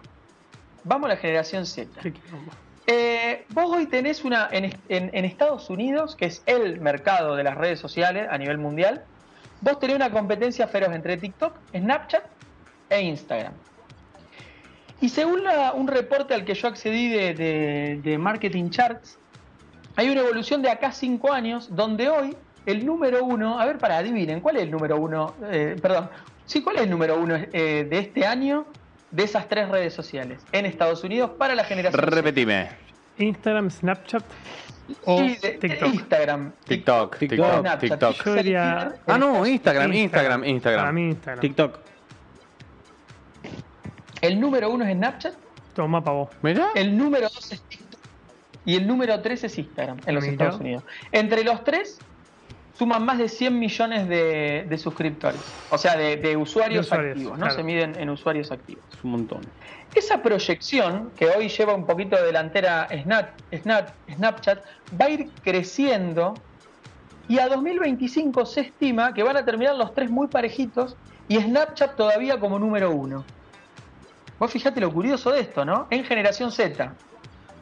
Vamos 0.84 1.06
a 1.06 1.14
la 1.14 1.16
generación 1.16 1.66
Z. 1.66 1.90
Eh, 2.86 3.44
vos 3.50 3.74
hoy 3.76 3.86
tenés 3.86 4.24
una 4.24 4.48
en, 4.52 4.66
en- 4.88 5.10
en 5.12 5.24
Estados 5.24 5.70
Unidos, 5.70 6.14
que 6.14 6.26
es 6.26 6.42
el 6.46 6.80
mercado 6.80 7.34
de 7.34 7.42
las 7.44 7.56
redes 7.56 7.80
sociales 7.80 8.28
a 8.30 8.38
nivel 8.38 8.58
mundial, 8.58 9.04
vos 9.60 9.78
tenés 9.80 9.96
una 9.96 10.10
competencia 10.10 10.68
feroz 10.68 10.94
entre 10.94 11.16
TikTok, 11.16 11.56
Snapchat 11.74 12.24
e 12.90 13.00
Instagram. 13.02 13.54
Y 15.00 15.08
según 15.08 15.42
la- 15.44 15.72
un 15.72 15.88
reporte 15.88 16.32
al 16.34 16.44
que 16.44 16.54
yo 16.54 16.68
accedí 16.68 17.08
de, 17.08 17.34
de- 17.34 18.00
de 18.02 18.18
Marketing 18.18 18.70
Charts, 18.70 19.18
hay 19.96 20.08
una 20.10 20.20
evolución 20.20 20.62
de 20.62 20.70
acá 20.70 20.92
cinco 20.92 21.32
años, 21.32 21.74
donde 21.74 22.08
hoy 22.08 22.36
el 22.66 22.84
número 22.84 23.24
uno, 23.24 23.58
a 23.58 23.64
ver, 23.66 23.78
para 23.78 23.98
adivinen, 23.98 24.40
¿cuál 24.40 24.56
es 24.56 24.62
el 24.64 24.70
número 24.70 24.96
uno? 24.98 25.34
Eh, 25.50 25.76
perdón, 25.80 26.10
sí, 26.44 26.62
¿cuál 26.62 26.76
es 26.76 26.82
el 26.82 26.90
número 26.90 27.18
uno 27.18 27.34
eh, 27.36 27.86
de 27.88 27.98
este 27.98 28.26
año 28.26 28.66
de 29.10 29.22
esas 29.22 29.48
tres 29.48 29.68
redes 29.68 29.94
sociales 29.94 30.42
en 30.52 30.66
Estados 30.66 31.02
Unidos 31.04 31.30
para 31.38 31.54
la 31.54 31.64
generación? 31.64 32.02
Repetime. 32.02 32.68
Instagram, 33.18 33.70
Snapchat 33.70 34.24
o 35.04 35.18
Sí, 35.18 35.36
de- 35.40 35.52
TikTok. 35.52 35.94
Instagram. 35.94 36.52
TikTok, 36.66 37.16
TikTok, 37.18 37.78
TikTok. 37.78 37.80
TikTok. 37.80 38.24
Diría- 38.34 38.94
Ah, 39.06 39.18
no, 39.18 39.46
Instagram, 39.46 39.92
Instagram, 39.92 40.44
Instagram. 40.44 40.80
Para 40.82 40.92
mí 40.92 41.02
Instagram. 41.10 41.40
TikTok. 41.40 41.78
El 44.20 44.40
número 44.40 44.70
uno 44.70 44.84
es 44.84 44.92
Snapchat, 44.94 45.34
Toma 45.74 46.02
pa' 46.02 46.12
vos. 46.12 46.28
Mirá. 46.42 46.68
el 46.74 46.96
número 46.96 47.28
dos 47.28 47.52
es 47.52 47.60
TikTok 47.62 48.00
y 48.64 48.76
el 48.76 48.86
número 48.86 49.20
tres 49.20 49.44
es 49.44 49.58
Instagram 49.58 49.98
en 50.06 50.14
los 50.14 50.22
Mira. 50.24 50.32
Estados 50.32 50.60
Unidos. 50.60 50.84
Entre 51.12 51.44
los 51.44 51.62
tres 51.64 51.98
suman 52.78 53.04
más 53.04 53.18
de 53.18 53.28
100 53.28 53.58
millones 53.58 54.08
de, 54.08 54.66
de 54.68 54.78
suscriptores, 54.78 55.40
o 55.70 55.78
sea, 55.78 55.96
de, 55.96 56.16
de 56.16 56.36
usuarios, 56.36 56.86
De 56.86 56.94
usuarios, 56.94 57.12
activos, 57.12 57.32
¿no? 57.38 57.44
claro. 57.44 57.54
Se 57.54 57.62
miden 57.62 57.94
en 57.98 58.10
usuarios 58.10 58.50
activos. 58.52 58.84
Es 58.92 59.02
un 59.02 59.12
montón. 59.12 59.40
Esa 59.94 60.22
proyección, 60.22 61.10
que 61.16 61.28
hoy 61.30 61.48
lleva 61.48 61.74
un 61.74 61.86
poquito 61.86 62.22
delantera 62.22 62.88
Snap, 63.02 63.30
Snap, 63.54 63.88
Snapchat, 64.14 64.58
va 65.00 65.06
a 65.06 65.10
ir 65.10 65.30
creciendo 65.42 66.34
y 67.28 67.38
a 67.38 67.48
2025 67.48 68.44
se 68.44 68.60
estima 68.60 69.14
que 69.14 69.22
van 69.22 69.36
a 69.36 69.44
terminar 69.44 69.74
los 69.76 69.94
tres 69.94 70.10
muy 70.10 70.26
parejitos 70.28 70.96
y 71.28 71.36
Snapchat 71.36 71.96
todavía 71.96 72.38
como 72.38 72.58
número 72.58 72.90
uno. 72.90 73.24
Vos 74.38 74.50
fijate 74.50 74.80
lo 74.80 74.92
curioso 74.92 75.32
de 75.32 75.40
esto, 75.40 75.64
¿no? 75.64 75.86
En 75.90 76.04
generación 76.04 76.52
Z, 76.52 76.92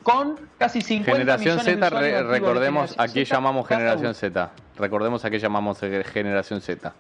con 0.05 0.39
casi 0.59 0.81
50 0.83 1.13
Generación 1.19 1.57
millones 1.57 1.67
de 1.67 1.73
Z, 1.75 1.87
usuarios 1.87 2.13
re- 2.13 2.17
de 2.25 2.31
recordemos, 2.31 2.91
generación 2.91 3.11
aquí 3.11 3.25
Z, 3.27 3.35
llamamos 3.35 3.67
Generación. 3.67 4.15
Z. 4.15 4.51
Recordemos 4.79 5.25
a 5.25 5.31
qué 5.31 5.39
llamamos 5.41 5.83
eh, 5.83 6.05
Generación 6.05 6.61
Z. 6.61 6.93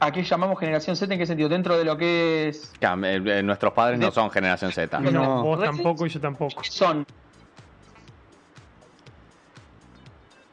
¿A 0.00 0.12
qué 0.12 0.22
llamamos 0.22 0.60
generación 0.60 0.94
Z? 0.94 1.12
¿En 1.12 1.18
qué 1.18 1.26
sentido? 1.26 1.48
Dentro 1.48 1.76
de 1.76 1.84
lo 1.84 1.96
que 1.96 2.48
es... 2.48 2.72
Ya, 2.80 2.96
eh, 3.02 3.42
nuestros 3.42 3.72
padres 3.72 3.98
no 3.98 4.06
De- 4.06 4.12
son 4.12 4.30
Generación 4.30 4.70
Z. 4.70 5.00
No. 5.00 5.10
No, 5.10 5.42
vos 5.42 5.60
tampoco 5.64 6.06
y 6.06 6.08
yo 6.10 6.20
tampoco. 6.20 6.62
son 6.62 7.04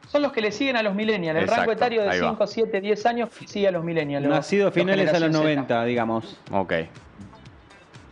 son 0.08 0.22
los 0.22 0.32
que 0.32 0.40
le 0.40 0.50
siguen 0.52 0.76
a 0.76 0.82
los 0.82 0.94
millennials. 0.94 1.36
El 1.36 1.42
Exacto, 1.44 1.60
rango 1.62 1.72
etario 1.72 2.02
de 2.02 2.08
ahí 2.08 2.20
va. 2.20 2.30
5, 2.30 2.46
7, 2.46 2.80
10 2.80 3.06
años 3.06 3.28
sigue 3.46 3.68
a 3.68 3.70
los 3.72 3.84
millennials. 3.84 4.24
los- 4.24 4.34
Nacido 4.34 4.66
los 4.66 4.74
finales 4.74 5.08
a 5.10 5.12
los 5.12 5.22
generación 5.22 5.42
90, 5.42 5.84
digamos. 5.84 6.36
Ok. 6.52 6.72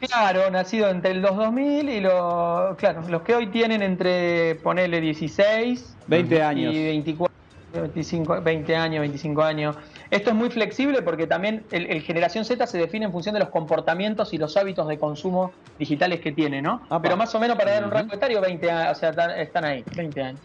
Claro, 0.01 0.51
nacido 0.51 0.89
entre 0.91 1.15
los 1.15 1.37
2000 1.37 1.89
y 1.89 2.01
los. 2.01 2.77
Claro, 2.77 3.03
los 3.09 3.23
que 3.23 3.35
hoy 3.35 3.47
tienen 3.49 3.83
entre, 3.83 4.57
ponerle 4.57 5.01
16 5.01 5.97
20 6.07 6.43
años. 6.43 6.75
y 6.75 6.85
24, 6.85 7.35
25, 7.73 8.41
20 8.43 8.77
años, 8.77 9.01
25 9.01 9.43
años. 9.43 9.77
Esto 10.11 10.31
es 10.31 10.37
muy 10.37 10.51
flexible 10.51 11.03
porque 11.03 11.27
también 11.27 11.65
el, 11.71 11.87
el 11.87 12.03
generación 12.03 12.45
Z 12.45 12.67
se 12.67 12.79
define 12.79 13.07
en 13.07 13.13
función 13.13 13.35
de 13.35 13.41
los 13.41 13.49
comportamientos 13.49 14.33
y 14.33 14.39
los 14.39 14.57
hábitos 14.57 14.87
de 14.89 14.99
consumo 14.99 15.53
digitales 15.79 16.21
que 16.21 16.33
tiene, 16.33 16.63
¿no? 16.63 16.83
Pero 17.03 17.17
más 17.17 17.35
o 17.35 17.41
menos 17.41 17.57
para 17.57 17.73
dar 17.73 17.85
un 17.85 17.91
rango 17.91 18.15
etario, 18.15 18.41
20 18.41 18.71
años, 18.71 18.97
o 18.97 19.01
sea, 19.01 19.11
están, 19.11 19.31
están 19.33 19.65
ahí, 19.65 19.85
20 19.97 20.23
años. 20.23 20.41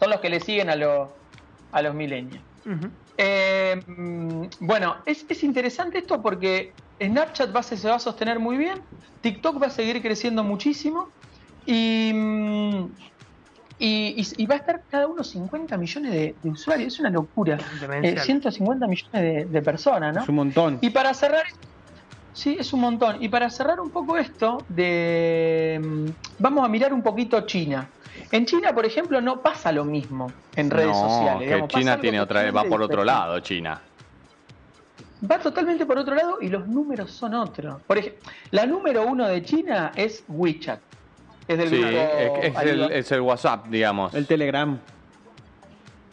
Son 0.00 0.10
los 0.10 0.20
que 0.20 0.30
le 0.30 0.40
siguen 0.40 0.70
a, 0.70 0.76
los 0.76 1.08
a 1.72 1.82
los 1.82 1.94
millennials. 1.94 2.42
Ujú. 2.64 2.88
Eh, 3.16 3.82
mm, 3.86 4.44
bueno, 4.60 4.96
es, 5.04 5.26
es 5.28 5.42
interesante 5.42 5.98
esto 5.98 6.22
porque 6.22 6.72
Snapchat 7.00 7.54
va 7.54 7.60
a, 7.60 7.62
se 7.62 7.88
va 7.88 7.96
a 7.96 7.98
sostener 7.98 8.38
muy 8.38 8.56
bien, 8.56 8.80
TikTok 9.20 9.62
va 9.62 9.66
a 9.66 9.70
seguir 9.70 10.00
creciendo 10.02 10.44
muchísimo 10.44 11.08
y, 11.66 12.12
mm, 12.14 12.84
y, 13.78 14.46
va 14.46 14.54
a 14.54 14.58
estar 14.58 14.82
cada 14.90 15.06
uno 15.06 15.22
50 15.22 15.76
millones 15.76 16.12
de, 16.12 16.34
de 16.42 16.50
usuarios. 16.50 16.94
Es 16.94 17.00
una 17.00 17.10
locura. 17.10 17.58
Eh, 18.02 18.18
150 18.18 18.86
millones 18.86 19.12
de, 19.12 19.44
de 19.44 19.62
personas, 19.62 20.14
¿no? 20.14 20.22
Es 20.22 20.28
un 20.28 20.34
montón. 20.34 20.78
Y 20.80 20.90
para 20.90 21.14
cerrar, 21.14 21.44
sí, 22.32 22.56
es 22.58 22.72
un 22.72 22.80
montón. 22.80 23.22
Y 23.22 23.28
para 23.28 23.50
cerrar 23.50 23.80
un 23.80 23.90
poco 23.90 24.16
esto, 24.16 24.64
de 24.68 25.80
mm, 25.82 26.06
vamos 26.38 26.64
a 26.64 26.68
mirar 26.68 26.92
un 26.92 27.02
poquito 27.02 27.42
China. 27.42 27.88
En 28.32 28.46
China, 28.46 28.74
por 28.74 28.84
ejemplo, 28.84 29.20
no 29.20 29.40
pasa 29.40 29.70
lo 29.70 29.84
mismo 29.84 30.32
en 30.56 30.70
redes 30.70 30.88
no, 30.88 31.08
sociales. 31.08 31.40
digamos, 31.40 31.68
China 31.68 32.00
tiene 32.00 32.20
otra, 32.20 32.50
va 32.50 32.64
por 32.64 32.82
otro 32.82 33.04
lado, 33.04 33.38
China. 33.40 33.80
Va 35.28 35.38
totalmente 35.38 35.84
por 35.84 35.98
otro 35.98 36.14
lado 36.14 36.38
y 36.40 36.48
los 36.48 36.66
números 36.68 37.10
son 37.10 37.34
otros. 37.34 37.82
Por 37.82 37.98
ejemplo, 37.98 38.30
la 38.52 38.66
número 38.66 39.04
uno 39.06 39.26
de 39.26 39.42
China 39.42 39.90
es 39.96 40.22
WeChat. 40.28 40.80
Es 41.48 41.58
del 41.58 41.68
Sí, 41.70 41.76
grupo 41.80 41.96
es, 41.96 42.44
es 42.44 42.44
el, 42.50 42.56
Alibaba. 42.56 42.94
es 42.94 43.12
el 43.12 43.20
WhatsApp, 43.22 43.66
digamos. 43.68 44.14
El 44.14 44.26
Telegram. 44.26 44.78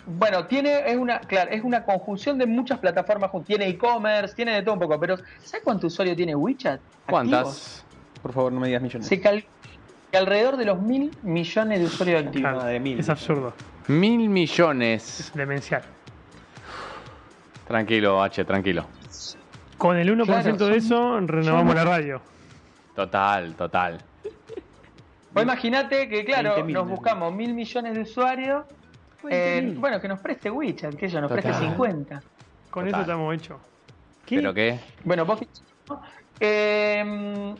Bueno, 0.07 0.45
tiene, 0.45 0.89
es 0.89 0.97
una, 0.97 1.19
claro, 1.19 1.51
es 1.51 1.63
una 1.63 1.83
conjunción 1.83 2.37
de 2.37 2.45
muchas 2.45 2.79
plataformas. 2.79 3.31
juntas. 3.31 3.47
Tiene 3.47 3.67
e-commerce, 3.67 4.35
tiene 4.35 4.53
de 4.53 4.61
todo 4.61 4.73
un 4.75 4.79
poco. 4.79 4.99
Pero, 4.99 5.17
¿sabes 5.43 5.63
cuánto 5.63 5.87
usuario 5.87 6.15
tiene 6.15 6.35
WeChat? 6.35 6.73
activos? 6.79 7.05
¿Cuántas? 7.07 7.85
Por 8.21 8.33
favor, 8.33 8.51
no 8.53 8.59
me 8.59 8.67
digas 8.67 8.81
millones. 8.81 9.07
Se 9.07 9.19
calcula 9.19 9.45
que 10.11 10.17
alrededor 10.17 10.57
de 10.57 10.65
los 10.65 10.81
mil 10.81 11.11
millones 11.23 11.79
de 11.79 11.85
usuarios 11.85 12.23
activos. 12.25 12.51
Claro, 12.51 12.63
de 12.65 12.79
mil. 12.79 12.99
Es 12.99 13.09
absurdo. 13.09 13.53
Mil 13.87 14.29
millones. 14.29 15.19
Es 15.19 15.33
demencial. 15.33 15.83
Tranquilo, 17.67 18.21
H, 18.21 18.45
tranquilo. 18.45 18.85
Con 19.77 19.97
el 19.97 20.09
1% 20.17 20.25
Claro, 20.25 20.67
de 20.67 20.77
eso, 20.77 21.19
renovamos 21.21 21.75
la 21.75 21.83
radio. 21.83 22.21
Total, 22.95 23.53
total. 23.55 23.97
Vos 25.33 25.43
imaginate 25.43 26.07
que, 26.07 26.23
claro, 26.23 26.55
20.000, 26.57 26.71
nos 26.73 26.85
¿no? 26.87 26.91
buscamos 26.91 27.33
mil 27.33 27.53
millones 27.53 27.93
de 27.95 28.01
usuarios. 28.01 28.63
eh, 29.29 29.73
bueno, 29.77 29.99
que 29.99 30.07
nos 30.07 30.19
preste 30.19 30.49
WeChat, 30.49 30.95
que 30.95 31.07
ellos 31.07 31.21
nos 31.21 31.29
Total. 31.29 31.43
preste 31.43 31.65
50. 31.65 32.21
Con 32.69 32.85
Total. 32.85 32.87
eso 32.87 33.01
estamos 33.01 33.35
hechos. 33.35 33.57
¿Pero 34.29 34.53
qué? 34.53 34.79
Bueno, 35.03 35.25
vos. 35.25 35.39
Eh, 36.39 37.53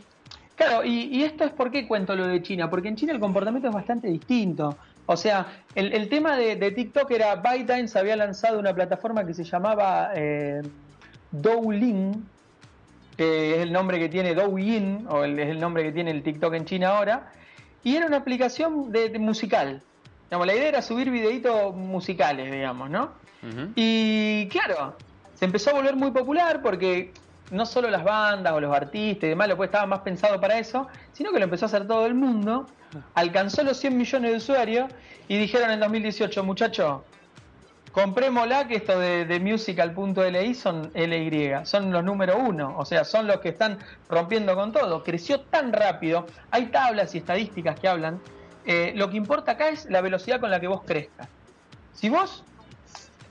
claro, 0.54 0.84
y, 0.84 1.16
y 1.16 1.22
esto 1.24 1.44
es 1.44 1.50
por 1.52 1.70
qué 1.70 1.86
cuento 1.86 2.14
lo 2.16 2.26
de 2.26 2.42
China, 2.42 2.70
porque 2.70 2.88
en 2.88 2.96
China 2.96 3.12
el 3.12 3.20
comportamiento 3.20 3.68
es 3.68 3.74
bastante 3.74 4.08
distinto. 4.08 4.76
O 5.06 5.16
sea, 5.16 5.46
el, 5.74 5.92
el 5.92 6.08
tema 6.08 6.36
de, 6.36 6.56
de 6.56 6.72
TikTok 6.72 7.10
era 7.12 7.36
ByteDance 7.36 7.98
había 7.98 8.16
lanzado 8.16 8.58
una 8.58 8.74
plataforma 8.74 9.24
que 9.24 9.34
se 9.34 9.44
llamaba 9.44 10.10
eh, 10.14 10.62
Douyin, 11.30 12.24
que 13.16 13.54
es 13.56 13.58
el 13.60 13.72
nombre 13.72 13.98
que 13.98 14.08
tiene 14.08 14.34
Douyin, 14.34 15.06
o 15.08 15.24
el- 15.24 15.38
es 15.38 15.48
el 15.48 15.60
nombre 15.60 15.82
que 15.84 15.92
tiene 15.92 16.10
el 16.10 16.22
TikTok 16.22 16.54
en 16.54 16.64
China 16.64 16.96
ahora, 16.96 17.32
y 17.84 17.96
era 17.96 18.06
una 18.06 18.16
aplicación 18.18 18.90
de, 18.90 19.08
de 19.08 19.18
musical. 19.18 19.82
Digamos, 20.28 20.46
la 20.46 20.54
idea 20.54 20.68
era 20.68 20.82
subir 20.82 21.10
videitos 21.10 21.74
musicales, 21.74 22.50
digamos, 22.50 22.90
¿no? 22.90 23.10
Y 23.76 24.48
claro, 24.48 24.96
se 25.34 25.44
empezó 25.44 25.70
a 25.70 25.74
volver 25.74 25.94
muy 25.94 26.10
popular 26.10 26.62
porque 26.62 27.12
no 27.50 27.66
solo 27.66 27.90
las 27.90 28.04
bandas 28.04 28.52
o 28.52 28.60
los 28.60 28.74
artistas 28.74 29.24
y 29.24 29.28
demás, 29.28 29.48
lo 29.48 29.56
que 29.56 29.64
estaba 29.64 29.86
más 29.86 30.00
pensado 30.00 30.40
para 30.40 30.58
eso, 30.58 30.88
sino 31.12 31.32
que 31.32 31.38
lo 31.38 31.44
empezó 31.44 31.66
a 31.66 31.68
hacer 31.68 31.86
todo 31.86 32.06
el 32.06 32.14
mundo, 32.14 32.66
alcanzó 33.14 33.62
los 33.62 33.76
100 33.78 33.96
millones 33.96 34.30
de 34.30 34.36
usuarios 34.36 34.90
y 35.28 35.38
dijeron 35.38 35.70
en 35.70 35.80
2018, 35.80 36.44
muchachos, 36.44 37.02
comprémosla 37.92 38.68
que 38.68 38.76
esto 38.76 38.98
de, 38.98 39.24
de 39.24 39.40
musical.li 39.40 40.54
son 40.54 40.90
LY, 40.94 41.52
son 41.64 41.92
los 41.92 42.04
número 42.04 42.38
uno, 42.38 42.74
o 42.76 42.84
sea, 42.84 43.04
son 43.04 43.26
los 43.26 43.40
que 43.40 43.50
están 43.50 43.78
rompiendo 44.08 44.54
con 44.54 44.72
todo. 44.72 45.02
Creció 45.02 45.40
tan 45.40 45.72
rápido, 45.72 46.26
hay 46.50 46.66
tablas 46.66 47.14
y 47.14 47.18
estadísticas 47.18 47.80
que 47.80 47.88
hablan, 47.88 48.20
eh, 48.66 48.92
lo 48.96 49.08
que 49.08 49.16
importa 49.16 49.52
acá 49.52 49.68
es 49.68 49.86
la 49.86 50.00
velocidad 50.00 50.40
con 50.40 50.50
la 50.50 50.60
que 50.60 50.66
vos 50.66 50.82
crezcas. 50.84 51.28
Si 51.94 52.08
vos 52.08 52.44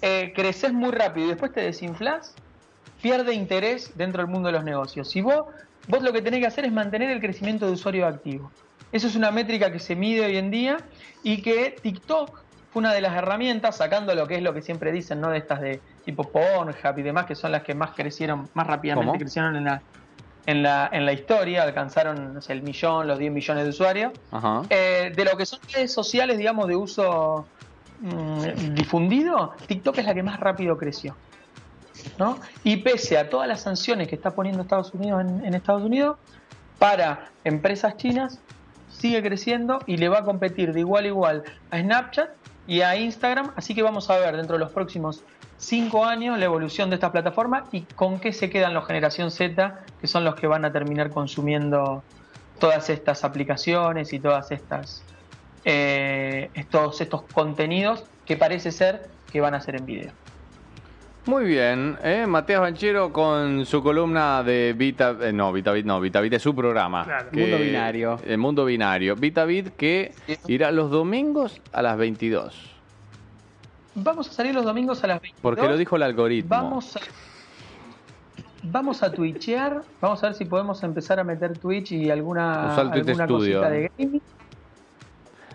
eh, 0.02 0.32
creces 0.34 0.74
muy 0.74 0.92
rápido 0.92 1.28
y 1.28 1.30
después 1.30 1.52
te 1.52 1.62
desinflás, 1.62 2.34
pierde 3.06 3.36
interés 3.36 3.96
dentro 3.96 4.24
del 4.24 4.32
mundo 4.32 4.48
de 4.48 4.54
los 4.54 4.64
negocios. 4.64 5.12
Si 5.12 5.22
vos, 5.22 5.46
vos 5.88 6.02
lo 6.02 6.12
que 6.12 6.24
tenés 6.24 6.40
que 6.40 6.48
hacer 6.48 6.66
es 6.66 6.72
mantener 6.72 7.12
el 7.12 7.20
crecimiento 7.20 7.68
de 7.68 7.74
usuario 7.74 8.08
activo. 8.08 8.50
Eso 8.92 9.06
es 9.06 9.16
una 9.16 9.30
métrica 9.30 9.72
que 9.72 9.78
se 9.78 9.96
mide 9.96 10.26
hoy 10.26 10.38
en 10.38 10.50
día 10.50 10.78
y 11.22 11.44
que 11.44 11.76
TikTok 11.80 12.42
fue 12.72 12.80
una 12.80 12.94
de 12.94 13.02
las 13.02 13.16
herramientas, 13.16 13.78
sacando 13.78 14.16
lo 14.16 14.26
que 14.26 14.38
es 14.38 14.42
lo 14.42 14.56
que 14.56 14.64
siempre 14.64 14.92
dicen, 14.92 15.22
¿no? 15.22 15.30
De 15.30 15.38
estas 15.38 15.62
de 15.62 15.82
tipo 16.04 16.24
Pornhub 16.24 16.98
y 16.98 17.04
demás, 17.04 17.28
que 17.28 17.36
son 17.36 17.52
las 17.52 17.62
que 17.62 17.76
más 17.76 17.92
crecieron, 17.92 18.50
más 18.56 18.66
rápidamente 18.66 19.06
¿Cómo? 19.06 19.20
crecieron 19.20 19.56
en 19.56 19.66
la, 19.66 19.84
en 20.48 20.64
la, 20.64 20.90
en 20.92 21.06
la 21.06 21.14
historia, 21.14 21.62
alcanzaron 21.62 22.34
no 22.34 22.42
sé, 22.42 22.54
el 22.54 22.64
millón, 22.64 23.06
los 23.06 23.20
10 23.20 23.32
millones 23.32 23.66
de 23.66 23.70
usuarios. 23.70 24.14
Eh, 24.72 25.14
de 25.16 25.26
lo 25.26 25.38
que 25.38 25.46
son 25.46 25.60
redes 25.72 25.94
sociales, 25.94 26.40
digamos, 26.40 26.68
de 26.68 26.76
uso 26.76 27.46
mm, 28.00 28.74
difundido, 28.74 29.54
TikTok 29.68 30.00
es 30.00 30.06
la 30.06 30.16
que 30.16 30.24
más 30.24 30.40
rápido 30.40 30.76
creció. 30.76 31.16
Y 32.64 32.78
pese 32.78 33.18
a 33.18 33.30
todas 33.30 33.48
las 33.48 33.62
sanciones 33.62 34.08
que 34.08 34.16
está 34.16 34.32
poniendo 34.32 34.62
Estados 34.62 34.94
Unidos 34.94 35.22
en, 35.22 35.46
en 35.46 35.54
Estados 35.54 35.84
Unidos, 35.84 36.18
para 36.80 37.30
empresas 37.44 37.98
chinas 37.98 38.40
sigue 38.90 39.22
creciendo 39.22 39.80
y 39.86 39.98
le 39.98 40.10
va 40.10 40.20
a 40.20 40.24
competir 40.24 40.74
de 40.74 40.80
igual 40.82 41.06
a 41.06 41.08
igual 41.08 41.44
a 41.72 41.80
Snapchat 41.80 42.30
y 42.68 42.82
a 42.82 42.96
Instagram. 42.96 43.52
Así 43.56 43.76
que 43.76 43.84
vamos 43.84 44.10
a 44.10 44.18
ver 44.18 44.36
dentro 44.38 44.54
de 44.54 44.60
los 44.60 44.72
próximos 44.72 45.24
cinco 45.58 46.06
años 46.06 46.38
la 46.38 46.46
evolución 46.46 46.90
de 46.90 46.96
esta 46.96 47.12
plataforma 47.12 47.66
y 47.72 47.82
con 47.82 48.20
qué 48.20 48.34
se 48.34 48.50
quedan 48.50 48.74
los 48.74 48.86
generación 48.86 49.32
Z, 49.32 49.84
que 50.00 50.08
son 50.08 50.24
los 50.24 50.36
que 50.36 50.48
van 50.48 50.66
a 50.66 50.72
terminar 50.72 51.10
consumiendo 51.10 52.04
todas 52.60 52.90
estas 52.90 53.24
aplicaciones 53.24 54.14
y 54.14 54.20
todas 54.20 54.52
estas 54.52 55.04
eh, 55.66 56.50
estos 56.54 57.02
estos 57.02 57.24
contenidos 57.24 58.06
que 58.26 58.38
parece 58.38 58.72
ser 58.72 59.10
que 59.32 59.42
van 59.42 59.56
a 59.56 59.62
ser 59.62 59.76
en 59.76 59.86
video. 59.86 60.25
Muy 61.26 61.46
bien, 61.46 61.98
¿eh? 62.04 62.28
Matías 62.28 62.62
Banchero 62.62 63.12
con 63.12 63.66
su 63.66 63.82
columna 63.82 64.44
de 64.44 64.74
Vita, 64.78 65.16
eh, 65.22 65.34
no, 65.34 65.52
VitaVit 65.52 65.84
no, 65.84 66.00
VitaVit 66.00 66.34
es 66.34 66.42
su 66.44 66.54
programa. 66.54 67.04
Claro. 67.04 67.30
Mundo 67.32 67.58
Binario. 67.58 68.20
El 68.26 68.38
Mundo 68.38 68.66
Binario. 68.66 69.16
VitaVit 69.16 69.70
que 69.76 70.14
irá 70.48 70.72
los 70.72 70.92
domingos 70.92 71.60
a 71.74 71.82
las 71.82 71.98
22. 71.98 72.72
Vamos 73.96 74.30
a 74.30 74.34
salir 74.34 74.54
los 74.54 74.66
domingos 74.66 75.04
a 75.04 75.08
las 75.08 75.22
22. 75.22 75.42
Porque 75.42 75.68
lo 75.68 75.78
dijo 75.78 75.96
el 75.96 76.04
algoritmo. 76.04 76.50
Vamos 76.50 76.96
a, 76.96 77.00
vamos 78.62 79.02
a 79.02 79.12
twitchear. 79.12 79.82
Vamos 80.02 80.24
a 80.24 80.28
ver 80.28 80.36
si 80.36 80.46
podemos 80.46 80.84
empezar 80.84 81.20
a 81.20 81.24
meter 81.24 81.58
Twitch 81.58 81.92
y 81.94 82.12
alguna, 82.12 82.70
Usar 82.72 82.86
el 82.86 82.92
Twitch 83.04 83.20
alguna 83.20 83.26
Studio. 83.26 83.60
cosita 83.62 83.70
de 83.72 83.92
gaming. 83.98 84.22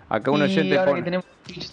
Acá 0.09 0.31
un 0.31 0.39
y 0.39 0.43
oyente 0.43 0.77
ahora 0.77 0.91
pone... 0.91 1.01
que 1.01 1.05
tenemos 1.05 1.25
Twitch 1.47 1.71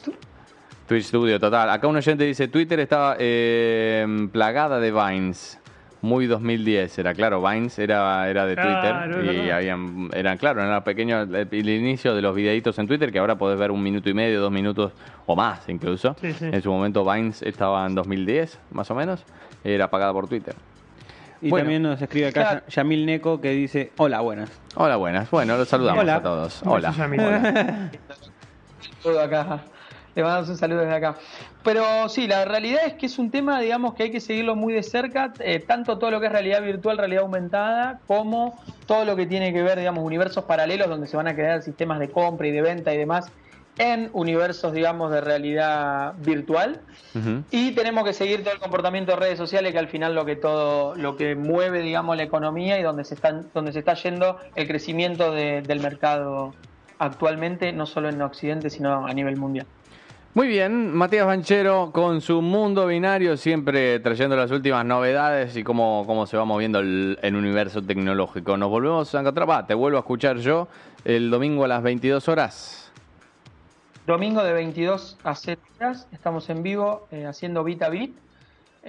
Twitch 0.88 1.05
Studio, 1.05 1.38
total. 1.38 1.68
Acá 1.70 1.87
un 1.87 1.96
oyente 1.96 2.24
dice, 2.24 2.48
Twitter 2.48 2.81
estaba 2.81 3.16
eh, 3.18 4.07
plagada 4.33 4.81
de 4.81 4.90
Vines. 4.90 5.59
Muy 6.01 6.27
2010 6.29 6.96
era, 7.01 7.12
claro, 7.12 7.42
Vines 7.42 7.77
era, 7.77 8.31
era 8.31 8.46
de 8.46 8.55
Claro, 8.55 9.16
Twitter 9.16 9.35
es 9.40 9.46
y 9.46 9.51
habían, 9.51 10.09
eran, 10.14 10.38
claro, 10.38 10.62
era 10.62 10.85
pequeño 10.85 11.22
el, 11.22 11.48
el 11.51 11.68
inicio 11.68 12.14
de 12.14 12.22
los 12.22 12.37
videitos 12.37 12.79
en 12.79 12.87
Twitter 12.87 13.11
que 13.11 13.18
ahora 13.18 13.37
podés 13.37 13.59
ver 13.59 13.72
un 13.72 13.83
minuto 13.83 14.09
y 14.09 14.14
medio, 14.14 14.40
dos 14.40 14.53
minutos 14.53 14.92
o 15.27 15.35
más 15.35 15.68
incluso. 15.68 16.14
Sí, 16.20 16.33
sí. 16.35 16.44
En 16.53 16.62
su 16.62 16.70
momento 16.70 17.05
Vines 17.05 17.42
estaba 17.42 17.85
en 17.85 17.96
2010, 17.96 18.61
más 18.70 18.88
o 18.92 18.94
menos, 18.94 19.24
era 19.64 19.90
pagada 19.90 20.12
por 20.12 20.29
Twitter. 20.29 20.55
Y 21.42 21.51
Bueno. 21.51 21.64
también 21.64 21.83
nos 21.83 22.01
escribe 22.01 22.29
acá 22.29 22.42
Claro. 22.42 22.66
Yamil 22.68 23.05
Neko 23.05 23.40
que 23.40 23.51
dice, 23.51 23.90
hola, 23.96 24.20
buenas. 24.20 24.51
Hola, 24.77 24.94
buenas. 24.96 25.29
Bueno, 25.33 25.57
los 25.57 25.66
saludamos 25.68 26.03
Hola. 26.05 26.14
a 26.14 26.22
todos. 26.22 26.62
Hola. 26.64 26.92
Yamil. 26.96 27.20
Hola. 27.20 27.90
todo 29.03 29.20
acá. 29.20 29.62
Le 30.18 30.24
mandamos 30.24 30.48
un 30.48 30.57
saludo 30.57 30.81
desde 30.81 30.96
acá. 30.96 31.16
Pero 31.62 32.09
sí, 32.09 32.26
la 32.26 32.44
realidad 32.44 32.81
es 32.85 32.94
que 32.94 33.07
es 33.07 33.20
un 33.20 33.31
tema, 33.31 33.61
digamos, 33.61 33.94
que 33.94 34.02
hay 34.02 34.11
que 34.11 34.18
seguirlo 34.18 34.57
muy 34.57 34.72
de 34.72 34.83
cerca, 34.83 35.33
eh, 35.38 35.61
tanto 35.61 35.96
todo 35.96 36.11
lo 36.11 36.18
que 36.18 36.26
es 36.26 36.33
realidad 36.33 36.61
virtual, 36.61 36.98
realidad 36.98 37.22
aumentada, 37.22 38.00
como 38.09 38.61
todo 38.85 39.04
lo 39.04 39.14
que 39.14 39.26
tiene 39.26 39.52
que 39.52 39.62
ver, 39.62 39.78
digamos, 39.78 40.02
universos 40.02 40.42
paralelos 40.42 40.88
donde 40.88 41.07
se 41.07 41.16
van 41.16 41.28
a 41.28 41.37
crear 41.37 41.62
sistemas 41.62 42.00
de 42.00 42.11
compra 42.11 42.48
y 42.48 42.50
de 42.50 42.62
venta 42.62 42.92
y 42.92 42.98
demás 42.98 43.31
en 43.78 44.11
universos, 44.12 44.72
digamos, 44.72 45.12
de 45.12 45.20
realidad 45.20 46.14
virtual. 46.18 46.83
Y 47.52 47.76
tenemos 47.76 48.02
que 48.02 48.12
seguir 48.12 48.42
todo 48.42 48.54
el 48.54 48.59
comportamiento 48.59 49.12
de 49.12 49.18
redes 49.18 49.38
sociales, 49.38 49.70
que 49.70 49.78
al 49.78 49.87
final 49.87 50.16
lo 50.16 50.24
que 50.24 50.35
todo, 50.35 50.96
lo 50.96 51.16
que 51.16 51.37
mueve, 51.37 51.81
digamos, 51.81 52.16
la 52.16 52.24
economía 52.24 52.76
y 52.81 52.83
donde 52.83 53.04
se 53.04 53.14
están, 53.14 53.52
donde 53.54 53.72
se 53.72 53.78
está 53.78 53.94
yendo 53.94 54.37
el 54.57 54.66
crecimiento 54.66 55.31
de- 55.31 55.62
del 55.62 55.78
mercado 55.78 56.57
actualmente, 56.98 57.72
no 57.72 57.87
solo 57.87 58.09
en 58.09 58.20
Occidente, 58.20 58.68
sino 58.68 59.07
a 59.07 59.14
nivel 59.14 59.37
mundial. 59.37 59.68
Muy 60.35 60.47
bien, 60.47 60.95
Matías 60.95 61.27
Banchero 61.27 61.91
con 61.91 62.21
su 62.21 62.43
mundo 62.43 62.87
binario, 62.87 63.37
siempre 63.38 63.99
trayendo 63.99 64.37
las 64.37 64.51
últimas 64.51 64.85
novedades 64.85 65.57
y 65.57 65.64
cómo, 65.64 66.05
cómo 66.07 66.27
se 66.27 66.37
va 66.37 66.45
moviendo 66.45 66.81
el, 66.81 67.19
universo 67.23 67.83
tecnológico. 67.83 68.57
Nos 68.59 68.69
volvemos 68.69 69.12
a 69.14 69.21
encontrar, 69.21 69.49
va, 69.49 69.67
te 69.67 69.73
vuelvo 69.73 69.97
a 69.97 70.01
escuchar 70.01 70.37
yo 70.37 70.69
el 71.05 71.31
domingo 71.31 71.64
a 71.64 71.69
las 71.69 71.83
22 71.83 72.29
horas. 72.29 72.93
Domingo 74.07 74.45
de 74.45 74.53
22 74.53 75.19
a 75.25 75.35
0 75.35 75.61
horas, 75.79 76.07
estamos 76.12 76.49
en 76.51 76.62
vivo 76.62 77.09
eh, 77.11 77.25
haciendo 77.25 77.64
Vita 77.64 77.88
Beat. 77.88 78.11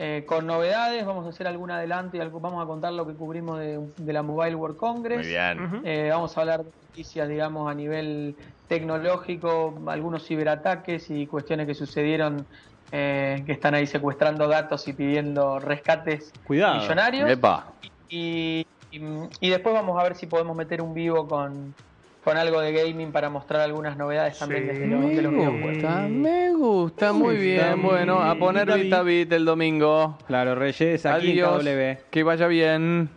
Eh, 0.02 0.24
con 0.26 0.48
novedades, 0.48 1.06
vamos 1.06 1.26
a 1.26 1.30
hacer 1.30 1.46
algún 1.46 1.72
adelanto 1.72 2.16
y 2.16 2.22
algo, 2.22 2.40
vamos 2.40 2.64
a 2.64 2.66
contar 2.66 2.94
lo 2.94 3.06
que 3.06 3.14
cubrimos 3.14 3.60
de, 3.60 3.80
de 3.98 4.14
la 4.14 4.24
Mobile 4.24 4.56
World 4.56 4.78
Congress. 4.78 5.20
Muy 5.20 5.28
bien. 5.28 5.82
Eh, 5.84 6.08
vamos 6.10 6.38
a 6.38 6.42
hablar 6.42 6.64
de 6.64 6.72
noticias, 6.88 7.28
digamos, 7.28 7.70
a 7.70 7.74
nivel 7.74 8.34
tecnológico, 8.70 9.78
algunos 9.88 10.26
ciberataques 10.26 11.10
y 11.10 11.28
cuestiones 11.28 11.68
que 11.68 11.74
sucedieron 11.74 12.46
eh, 12.94 13.44
que 13.46 13.52
están 13.52 13.76
ahí 13.76 13.86
secuestrando 13.88 14.48
datos 14.48 14.88
y 14.88 14.94
pidiendo 14.94 15.60
rescates 15.60 16.32
Cuidado. 16.48 16.80
millonarios. 16.80 17.30
Epa. 17.30 17.74
Y, 18.08 18.66
y, 18.92 19.02
y 19.42 19.50
después 19.50 19.76
vamos 19.76 20.00
a 20.00 20.04
ver 20.04 20.16
si 20.16 20.28
podemos 20.28 20.56
meter 20.56 20.82
un 20.82 20.94
vivo 20.94 21.28
con, 21.28 21.76
con 22.24 22.38
algo 22.38 22.60
de 22.62 22.74
gaming 22.74 23.12
para 23.12 23.30
mostrar 23.30 23.62
algunas 23.62 23.98
novedades 23.98 24.38
también 24.38 24.64
Sí. 24.64 24.68
desde 24.70 24.88
los, 24.88 25.02
de 25.10 25.22
los 25.22 25.34
gusta, 25.34 26.08
me 26.10 26.54
gusta, 26.54 27.14
muy 27.14 27.38
bien. 27.38 27.82
Bueno, 27.82 28.22
a 28.22 28.36
poner. 28.36 28.72
Vita 28.74 29.02
Bit 29.04 29.32
el 29.32 29.46
domingo. 29.46 30.18
Claro, 30.28 30.56
Reyes, 30.56 31.06
aquí 31.06 31.32
Adiós. 31.32 31.66
en 31.66 31.98
KW. 31.98 32.04
Que 32.12 32.24
vaya 32.24 32.48
bien. 32.48 33.10